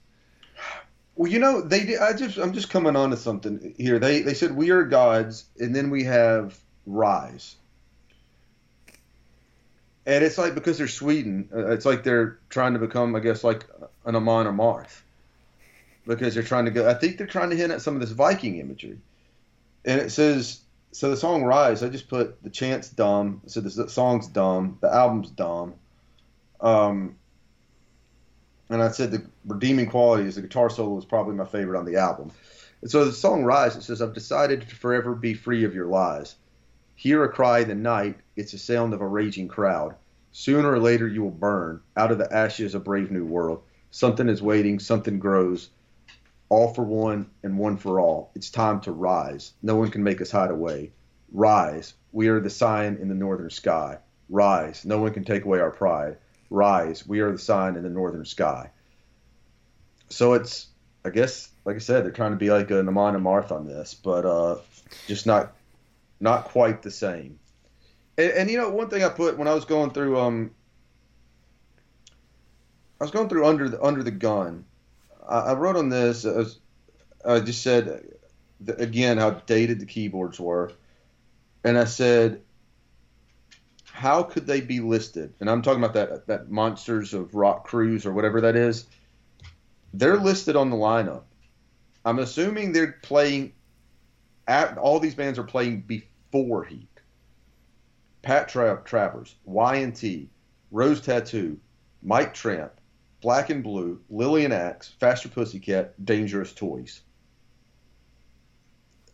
[1.16, 1.98] Well, you know, they.
[1.98, 4.00] I just, I'm just coming on to something here.
[4.00, 6.58] They, they said we are gods, and then we have
[6.90, 7.56] rise,
[10.06, 13.44] and it's like because they're Sweden, uh, it's like they're trying to become, I guess,
[13.44, 13.66] like
[14.06, 15.02] an Amon Amarth,
[16.06, 16.90] because they're trying to go.
[16.90, 19.00] I think they're trying to hint at some of this Viking imagery,
[19.86, 20.62] and it says.
[20.92, 23.42] So the song "Rise," I just put the chant's dumb.
[23.46, 24.80] So the song's dumb.
[24.82, 25.76] The album's dumb.
[26.60, 27.16] Um,
[28.70, 31.86] and I said the redeeming quality is the guitar solo is probably my favorite on
[31.86, 32.32] the album.
[32.82, 35.88] And so the song Rise, it says, I've decided to forever be free of your
[35.88, 36.36] lies.
[37.00, 39.96] Hear a cry in the night, it's the sound of a raging crowd.
[40.34, 43.64] Sooner or later you will burn, out of the ashes a brave new world.
[43.90, 45.70] Something is waiting, something grows.
[46.50, 48.32] All for one and one for all.
[48.36, 49.54] It's time to rise.
[49.64, 50.92] No one can make us hide away.
[51.32, 51.94] Rise.
[52.12, 54.00] We are the sign in the northern sky.
[54.28, 54.84] Rise.
[54.84, 56.18] No one can take away our pride.
[56.50, 57.08] Rise.
[57.08, 58.72] We are the sign in the northern sky.
[60.10, 60.68] So it's,
[61.06, 63.94] I guess, like I said, they're trying to be like an Amon Amarth on this,
[63.94, 64.58] but uh,
[65.08, 65.54] just not,
[66.20, 67.40] not quite the same.
[68.18, 70.52] And, and you know, one thing I put when I was going through, um,
[73.00, 74.66] I was going through under the under the gun.
[75.28, 76.26] I, I wrote on this.
[76.26, 76.60] I, was,
[77.26, 78.06] I just said
[78.78, 80.74] again how dated the keyboards were,
[81.64, 82.42] and I said,
[84.00, 85.34] how could they be listed?
[85.40, 88.86] And I'm talking about that that Monsters of Rock Cruise or whatever that is.
[89.94, 91.24] They're listed on the lineup.
[92.06, 93.54] I'm assuming they're playing.
[94.48, 96.88] At, all these bands are playing before H.E.A.T.
[98.22, 100.30] Pat Tra- Travers, Y&T,
[100.72, 101.60] Rose Tattoo,
[102.04, 102.74] Mike Tramp,
[103.22, 107.02] Black and Blue, Lillian Axe, Faster Pussycat, Dangerous Toys.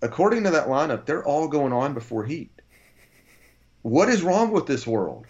[0.02, 2.50] According to that lineup, they're all going on before H.E.A.T.
[3.82, 5.26] What is wrong with this world?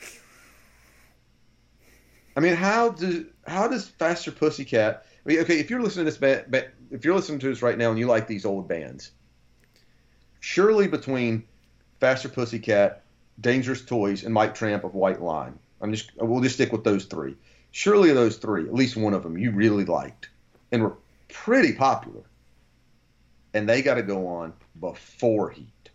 [2.35, 5.05] I mean, how do how does Faster Pussycat?
[5.25, 7.77] I mean, okay, if you're listening to this band, if you're listening to us right
[7.77, 9.11] now and you like these old bands,
[10.39, 11.43] surely between
[11.99, 13.03] Faster Pussycat,
[13.39, 17.05] Dangerous Toys, and Mike Tramp of White Lion, I'm just we'll just stick with those
[17.05, 17.35] three.
[17.71, 20.29] Surely those three, at least one of them you really liked
[20.71, 20.95] and were
[21.29, 22.23] pretty popular,
[23.53, 25.91] and they got to go on before H.E.A.T.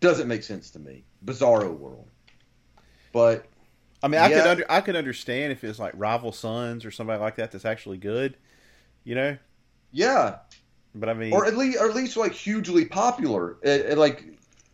[0.00, 1.04] Doesn't make sense to me.
[1.24, 2.08] Bizarro world,
[3.12, 3.46] but
[4.02, 7.20] I mean, I could under, I could understand if it's like Rival Sons or somebody
[7.20, 8.36] like that that's actually good,
[9.04, 9.36] you know.
[9.92, 10.38] yeah,
[10.94, 13.56] But I mean, or at least or at least like hugely popular.
[13.64, 14.24] Uh, uh, like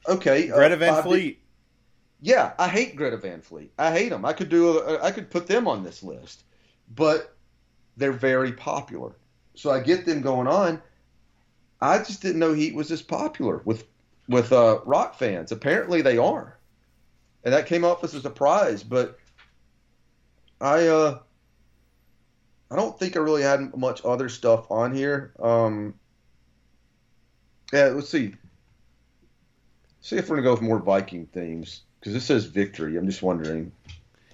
[0.08, 1.40] okay, uh, Greta Van Five Fleet.
[2.20, 3.72] Yeah, I hate Greta Van Fleet.
[3.78, 4.24] I hate them.
[4.24, 4.78] I could do.
[4.78, 6.42] A, I could put them on this list,
[6.94, 7.36] but
[7.96, 9.12] they're very popular.
[9.54, 10.82] So I get them going on.
[11.80, 13.84] I just didn't know H.E.A.T was this popular with
[14.28, 15.52] with uh, rock fans.
[15.52, 16.58] Apparently they are,
[17.44, 18.82] and that came off as a surprise.
[18.82, 19.18] But
[20.60, 21.20] I uh,
[22.70, 25.32] I don't think I really had much other stuff on here.
[25.38, 25.94] Um,
[27.72, 28.34] yeah, let's see.
[30.00, 32.96] See if we're gonna go with more Viking themes because this says victory.
[32.96, 33.72] I'm just wondering.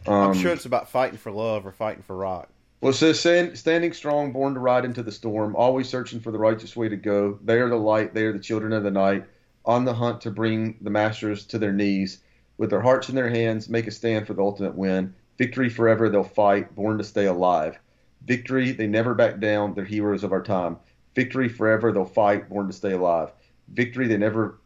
[0.07, 2.49] Um, I'm sure it's about fighting for love or fighting for rock.
[2.81, 6.31] well, it says stand, standing strong, born to ride into the storm, always searching for
[6.31, 7.39] the righteous way to go.
[7.43, 8.15] They are the light.
[8.15, 9.25] They are the children of the night,
[9.65, 12.21] on the hunt to bring the masters to their knees.
[12.57, 15.15] With their hearts in their hands, make a stand for the ultimate win.
[15.39, 17.79] Victory forever, they'll fight, born to stay alive.
[18.25, 19.75] Victory, they never back down.
[19.75, 20.77] They're heroes of our time.
[21.15, 23.31] Victory forever, they'll fight, born to stay alive.
[23.73, 24.59] Victory, they never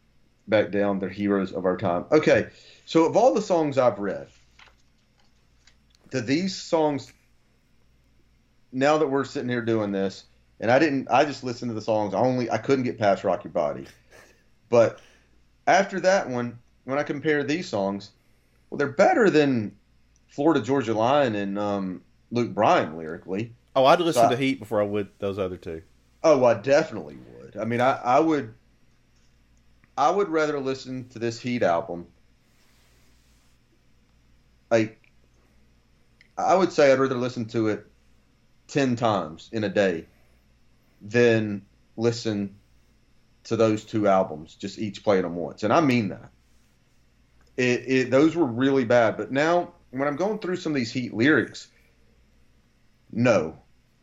[0.47, 0.99] back down.
[0.99, 2.05] They're heroes of our time.
[2.11, 2.47] Okay,
[2.85, 4.27] so of all the songs I've read,
[6.11, 7.13] do these songs
[8.71, 10.25] now that we're sitting here doing this,
[10.59, 12.13] and I didn't, I just listened to the songs.
[12.13, 13.85] I only, I couldn't get past "Rock Your Body,"
[14.69, 14.99] but
[15.67, 18.11] after that one, when I compare these songs,
[18.69, 19.75] well, they're better than
[20.27, 22.01] "Florida Georgia Line" and um,
[22.31, 23.53] Luke Bryan lyrically.
[23.75, 25.83] Oh, I'd listen So- to H.E.A.T before I would those other two.
[26.23, 27.57] Oh, I definitely would.
[27.57, 28.53] I mean, I, I would,
[29.97, 32.07] I would rather listen to this H.E.A.T album.
[34.69, 34.99] Like,
[36.37, 37.85] I would say I'd rather listen to it
[38.67, 40.05] ten times in a day
[41.01, 41.65] than
[41.97, 42.55] listen
[43.45, 46.31] to those two albums, just each playing them once, and I mean that.
[47.57, 50.95] It, it those were really bad, but now when I'm going through some of these
[50.95, 51.67] H.E.A.T lyrics,
[53.11, 53.57] no,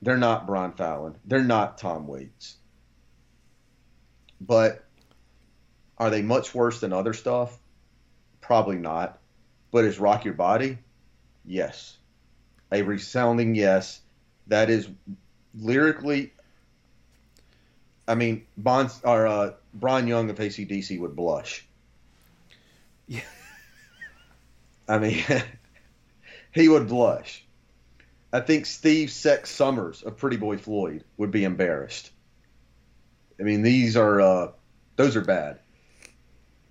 [0.07, 1.16] they're not Brian Fallon.
[1.24, 2.55] They're not Tom Waits.
[4.41, 4.85] But
[5.99, 7.59] are they much worse than other stuff?
[8.41, 9.19] Probably not.
[9.73, 10.78] But is Rock Your Body?
[11.45, 11.97] Yes.
[12.70, 14.01] A resounding yes.
[14.47, 14.89] That is
[15.59, 16.33] lyrically.
[18.07, 21.66] I mean, Bon, or, uh, Brian Young of AC/DC would blush.
[23.09, 23.23] Yeah.
[24.89, 25.24] I mean,
[26.53, 27.45] he would blush.
[28.32, 32.11] I think Steve Sex Summers of Pretty Boy Floyd would be embarrassed.
[33.39, 34.48] I mean, these are uh,
[34.97, 35.61] those are bad.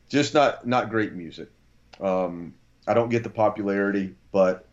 [0.10, 1.50] Just not not great music.
[2.00, 2.54] Um,
[2.88, 4.68] I don't get the popularity, but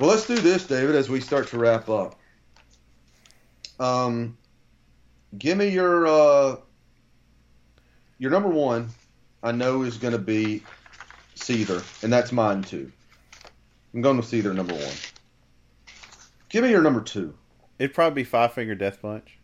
[0.00, 2.18] well, let's do this, David, as we start to wrap up.
[3.78, 4.36] Um,
[5.38, 6.56] give me your uh,
[8.18, 8.88] your number one.
[9.42, 10.62] I know is going to be
[11.36, 12.90] Seether, and that's mine too.
[13.94, 14.92] I'm going with Seether number one.
[16.48, 17.34] Give me your number two.
[17.78, 19.38] It'd probably be Five Finger Death Punch.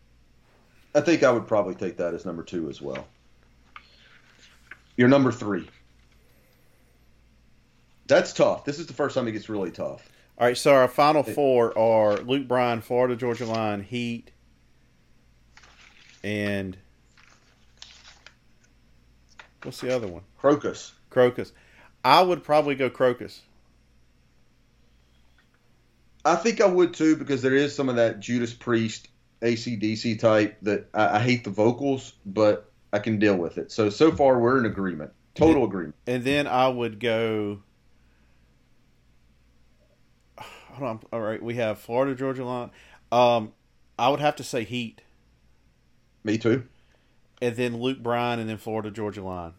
[0.95, 3.07] I think I would probably take that as number two as well.
[4.97, 5.69] Your number three.
[8.09, 8.65] That's tough.
[8.65, 10.11] This is the first time it gets really tough.
[10.37, 14.33] All right, so our final four are Luke Bryan, Florida Georgia Line, H.E.A.T,
[16.25, 16.77] and
[19.63, 20.23] what's the other one?
[20.43, 20.93] Krokus.
[21.11, 21.53] Krokus.
[22.05, 23.41] I would probably go Krokus.
[26.25, 29.09] I think I would too because there is some of that Judas Priest
[29.43, 33.73] AC/DC type that I, I hate the vocals, but I can deal with it.
[33.73, 35.13] So so far we're in agreement.
[35.35, 35.95] Total agreement.
[36.07, 37.63] And then I would go.
[40.39, 41.01] Hold on.
[41.13, 42.71] All right, we have Florida Georgia Line.
[43.13, 43.53] Um,
[43.99, 45.03] I would have to say H.E.A.T,
[46.25, 46.65] Me too.
[47.43, 49.53] and then Luke Bryan, and then Florida Georgia Line.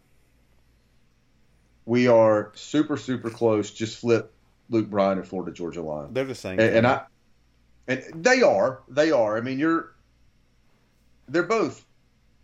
[1.84, 3.70] We are super super close.
[3.70, 4.32] Just flip
[4.72, 6.12] Luke Bryan and Florida Georgia line.
[6.12, 6.58] They're the same.
[6.58, 7.02] and, and I
[7.86, 9.36] and they are they are.
[9.36, 9.92] I mean, you're
[11.28, 11.84] they're both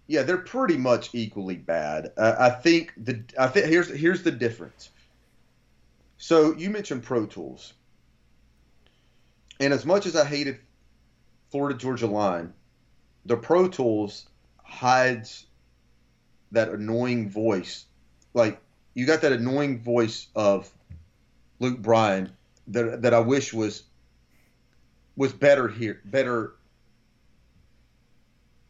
[0.07, 2.13] yeah, they're pretty much equally bad.
[2.17, 4.91] Uh, I think the I think here's here's the difference.
[6.17, 7.75] So you mentioned Pro Tools,
[9.61, 10.59] and as much as I hated
[11.51, 12.53] Florida Georgia Line,
[13.27, 14.27] the Pro Tools
[14.63, 15.47] hides
[16.53, 17.85] that annoying voice.
[18.35, 18.61] Like
[18.95, 20.71] you got that annoying voice of
[21.61, 22.31] Luke Bryan
[22.69, 23.85] that that I wish was
[25.17, 26.55] was better here, better,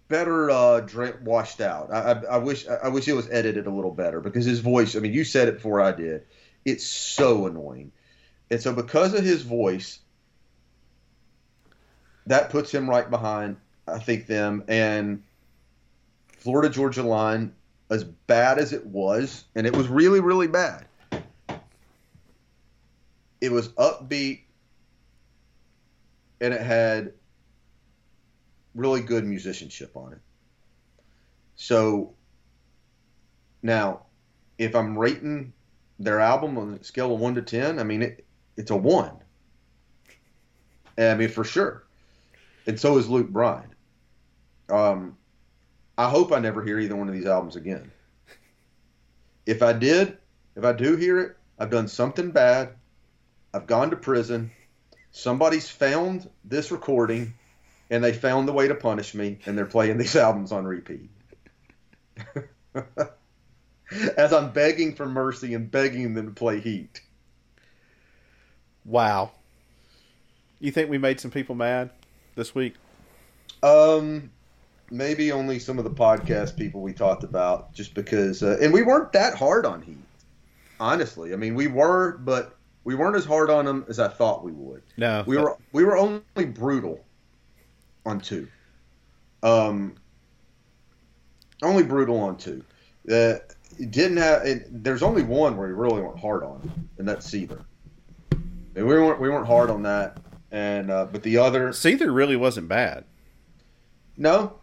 [0.09, 1.93] better uh, dra- washed out.
[1.93, 4.97] I, I, I wish I wish it was edited a little better because his voice.
[4.97, 6.27] I mean, you said it before I did.
[6.65, 7.93] It's so annoying,
[8.51, 10.01] and so because of his voice,
[12.27, 13.57] that puts him right behind.
[13.87, 15.23] I think them and
[16.37, 17.55] Florida Georgia line
[17.91, 20.88] as bad as it was, and it was really really bad.
[23.41, 24.43] It was upbeat
[26.41, 27.13] and it had
[28.75, 30.21] really good musicianship on it.
[31.57, 32.15] So
[33.63, 34.07] now,
[34.59, 35.53] if I'm rating
[35.99, 38.25] their album on a scale of one to ten, I mean it,
[38.57, 39.17] it's a one.
[40.97, 41.85] I mean for sure,
[42.67, 43.71] and so is Luke Bryan.
[44.69, 45.17] Um,
[45.97, 47.91] I hope I never hear either one of these albums again.
[49.47, 50.19] If I did,
[50.57, 52.75] if I do hear it, I've done something bad.
[53.55, 54.51] I've gone to prison
[55.11, 57.35] somebody's found this recording
[57.91, 61.11] and they found the way to punish me and they're playing these albums on repeat
[64.17, 67.01] as i'm begging for mercy and begging them to play H.E.A.T
[68.85, 69.33] wow.
[70.61, 71.91] You think we made some people mad
[72.35, 72.75] this week?
[73.63, 74.31] um
[74.91, 78.83] maybe only some of the podcast people we talked about just because uh, and we
[78.83, 79.99] weren't that hard on H.E.A.T
[80.81, 82.58] honestly i mean we were but
[82.89, 85.23] we weren't as hard on them as i thought we would No.
[85.27, 87.05] we were we were only brutal
[88.07, 88.49] on two.
[89.43, 89.97] Um,
[91.63, 92.65] only brutal on two.
[93.13, 93.35] Uh,
[93.91, 94.47] didn't have.
[94.47, 97.63] It, there's only one where we really weren't hard on, and that's Seether.
[98.33, 98.41] And
[98.75, 100.17] we weren't we weren't hard on that,
[100.51, 103.05] and uh, but the other Seether really wasn't bad.
[104.17, 104.55] no,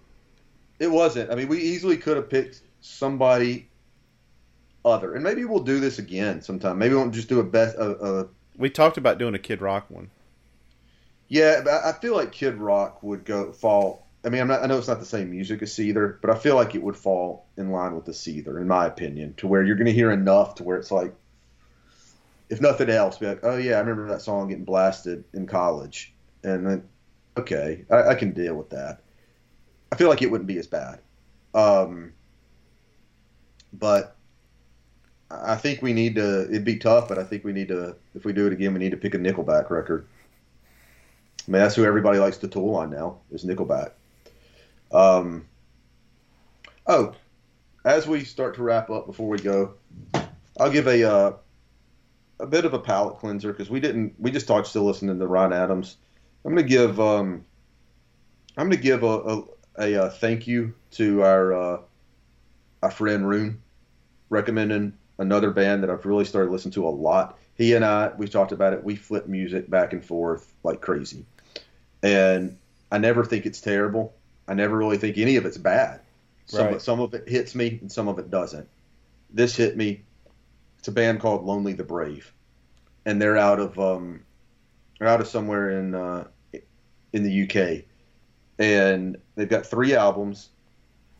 [0.79, 1.29] it wasn't.
[1.31, 3.69] I mean, we easily could have picked somebody
[4.85, 6.77] other, and maybe we'll do this again sometime.
[6.77, 9.89] Maybe we'll just do a best a, a We talked about doing a Kid Rock
[9.89, 10.11] one.
[11.27, 14.07] Yeah, but I feel like Kid Rock would go fall.
[14.23, 16.35] I mean, I'm not, I know it's not the same music as Seether, but I
[16.35, 19.63] feel like it would fall in line with the Seether, in my opinion, to where
[19.63, 21.13] you're going to hear enough to where it's like,
[22.49, 26.13] if nothing else, be like, oh yeah, I remember that song getting blasted in college,
[26.43, 26.87] and then
[27.37, 29.01] okay, I, I can deal with that.
[29.91, 30.99] I feel like it wouldn't be as bad,
[31.55, 32.13] um,
[33.73, 34.15] but
[35.29, 36.43] I think we need to.
[36.49, 37.95] It'd be tough, but I think we need to.
[38.13, 40.07] If we do it again, we need to pick a Nickelback record.
[41.47, 43.91] I mean, that's who everybody likes to tool on now is Nickelback.
[44.91, 45.45] Um,
[46.87, 47.13] oh,
[47.83, 49.73] as we start to wrap up before we go,
[50.59, 51.33] I'll give a uh,
[52.39, 54.13] a bit of a palate cleanser because we didn't.
[54.19, 55.97] We just talked still listening to Ron Adams.
[56.43, 57.45] I'm gonna give um,
[58.57, 59.43] I'm gonna give a a,
[59.79, 61.81] a, uh thank you to our uh,
[62.83, 63.61] our friend Rune
[64.29, 67.37] recommending another band that I've really started listening to a lot.
[67.55, 68.83] He and I we talked about it.
[68.83, 71.25] We flip music back and forth like crazy,
[72.03, 72.57] and
[72.91, 74.13] I never think it's terrible.
[74.47, 76.01] I never really think any of it's bad.
[76.47, 76.81] Some Right.
[76.81, 78.67] some of it hits me and some of it doesn't.
[79.31, 80.03] This hit me.
[80.79, 82.31] It's a band called Lonely the Brave,
[83.05, 84.23] and they're out of um,
[84.99, 86.25] they're out of somewhere in uh,
[87.13, 87.85] in the UK,
[88.59, 90.49] and they've got three albums.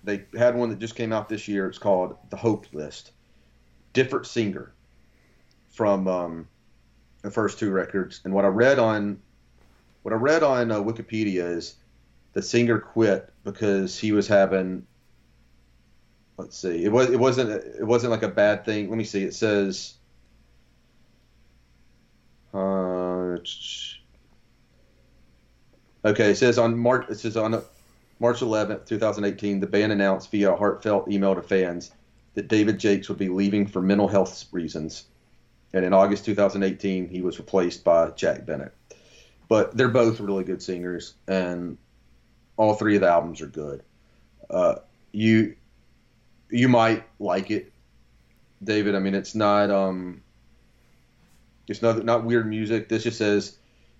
[0.03, 1.67] They had one that just came out this year.
[1.67, 3.11] It's called The Hope List.
[3.95, 4.73] Different singer
[5.69, 6.47] from um,
[7.21, 9.21] the first two records, and what I read on
[10.03, 11.75] what I read on uh, Wikipedia is
[12.33, 14.85] the singer quit because he was having
[16.37, 18.89] let's see it was it wasn't it wasn't like a bad thing.
[18.89, 19.23] Let me see.
[19.23, 19.93] It says
[22.53, 23.37] uh,
[26.05, 27.61] okay it says on march it says on
[28.19, 31.91] march 11th 2018 the band announced via a heartfelt email to fans
[32.35, 35.05] that david jakes would be leaving for mental health reasons
[35.73, 38.73] and in august 2018 he was replaced by jack bennett
[39.47, 41.77] but they're both really good singers and
[42.57, 43.83] all three of the albums are good
[44.49, 44.75] uh,
[45.11, 45.55] you
[46.49, 47.71] you might like it,
[48.63, 48.95] David.
[48.95, 50.21] I mean, it's not um,
[51.67, 52.89] it's not not weird music.
[52.89, 53.57] This just says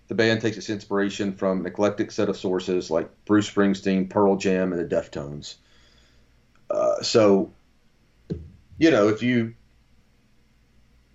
[0.07, 4.35] the band takes its inspiration from an eclectic set of sources like Bruce Springsteen, Pearl
[4.37, 5.55] Jam, and the Deftones.
[6.69, 7.51] Uh, so,
[8.77, 9.53] you know, if you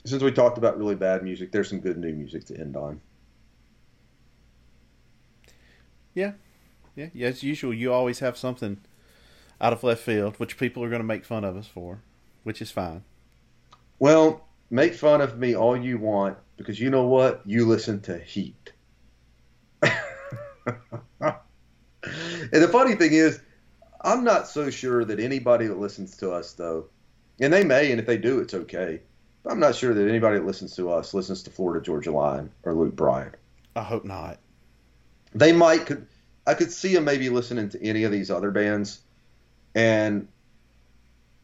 [0.05, 3.01] since we talked about really bad music, there's some good new music to end on.
[6.15, 6.33] Yeah,
[6.97, 7.29] yeah, yeah.
[7.29, 8.79] As usual, you always have something
[9.61, 12.01] out of left field, which people are going to make fun of us for,
[12.43, 13.05] which is fine.
[13.99, 17.43] Well, make fun of me all you want because you know what?
[17.45, 18.73] You listen to H.E.A.T.
[21.23, 23.41] and the funny thing is,
[24.01, 26.87] I'm not so sure that anybody that listens to us, though,
[27.41, 29.01] and they may, and if they do, it's okay.
[29.43, 32.51] But I'm not sure that anybody that listens to us listens to Florida Georgia Line
[32.63, 33.35] or Luke Bryan.
[33.75, 34.39] I hope not.
[35.35, 36.07] They might could
[36.47, 39.01] I could see them maybe listening to any of these other bands,
[39.75, 40.29] and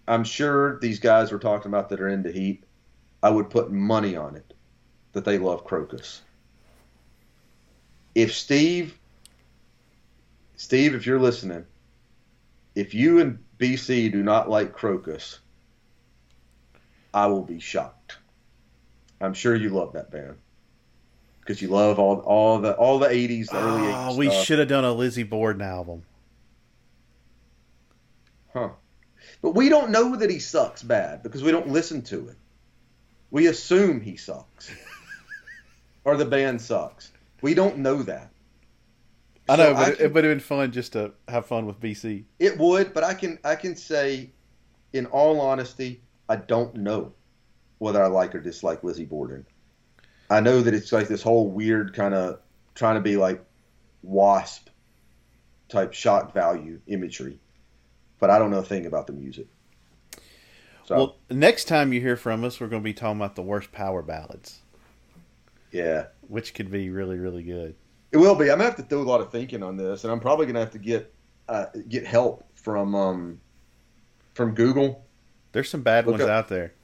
[0.06, 2.62] I'm sure these guys we're talking about that are into H.E.A.T,
[3.22, 4.54] I would put money on it
[5.12, 6.20] that they love Krokus.
[8.14, 8.98] If Steve,
[10.56, 11.64] Steve, if you're listening,
[12.74, 15.38] if you and BC do not like Krokus,
[17.16, 18.18] I will be shocked.
[19.22, 20.36] I'm sure you love that band
[21.40, 23.90] because you love all all the all the 80s, the early 80s.
[23.90, 26.02] Oh, ah, we should have done a Lizzie Borden album.
[28.52, 28.68] Huh.
[29.40, 32.36] But we don't know that he sucks bad because we don't listen to it.
[33.30, 34.70] We assume he sucks.
[36.04, 37.12] or the band sucks.
[37.40, 38.30] We don't know that.
[39.48, 41.46] I know, So but I it, can- it would have been fun just to have
[41.46, 42.24] fun with BC.
[42.38, 44.30] It would, but I can I can say
[44.92, 47.12] in all honesty, I don't know
[47.78, 49.46] whether I like or dislike Lizzie Borden.
[50.30, 52.40] I know that it's like this whole weird kind of
[52.74, 53.44] trying to be like
[54.02, 54.70] W.A.S.P.
[55.68, 57.38] type shock value imagery.
[58.18, 59.46] But I don't know a thing about the music.
[60.84, 63.42] So Well, next time you hear from us, we're going to be talking about the
[63.42, 64.62] worst power ballads,
[65.70, 66.06] yeah.
[66.28, 67.74] which could be really, really good.
[68.12, 68.50] It will be.
[68.50, 70.60] I'm gonna have to do a lot of thinking on this, and I'm probably gonna
[70.60, 71.12] have to get
[71.48, 73.40] uh, get help from um,
[74.34, 75.05] from Google.
[75.56, 76.74] There's some bad Look ones up- out there.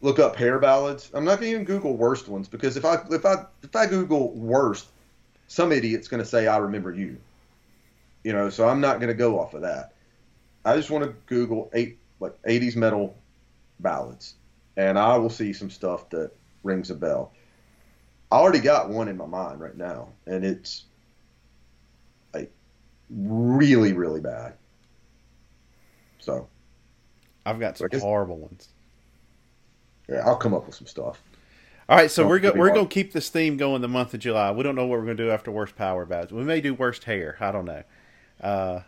[0.00, 1.10] Look up hair ballads.
[1.12, 4.32] I'm not gonna even Google worst ones because if I if I if I Google
[4.32, 4.86] worst,
[5.48, 7.18] some idiot's gonna say I remember you.
[8.24, 9.92] You know, so I'm not gonna go off of that.
[10.64, 13.14] I just want to Google eight like 80s metal
[13.80, 14.36] ballads,
[14.78, 16.30] and I will see some stuff that
[16.62, 17.34] rings a bell.
[18.30, 20.84] I already got one in my mind right now, and it's
[22.32, 22.50] like
[23.10, 24.54] really, really bad.
[26.18, 26.48] So
[27.44, 28.68] I've got some guess- horrible ones.
[30.08, 31.22] yeah, I'll come up with some stuff.
[31.88, 32.88] All right, so Don't we're go- we're hard.
[32.88, 34.50] to keep this theme going the month of July.
[34.52, 36.32] We don't know what we're going to do after worst power ballads.
[36.32, 37.36] We may do worst hair.
[37.40, 37.82] I don't know.
[38.40, 38.80] Uh,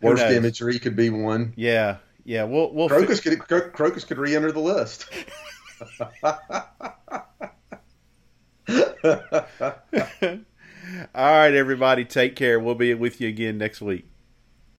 [0.00, 0.34] Worst knows?
[0.34, 1.52] imagery could be one.
[1.56, 2.42] Yeah, yeah.
[2.44, 5.06] We'll we'll fi- Krokus could Krokus could re-enter the list.
[11.14, 12.04] All right, everybody.
[12.04, 12.58] Take care.
[12.58, 14.06] We'll be with you again next week.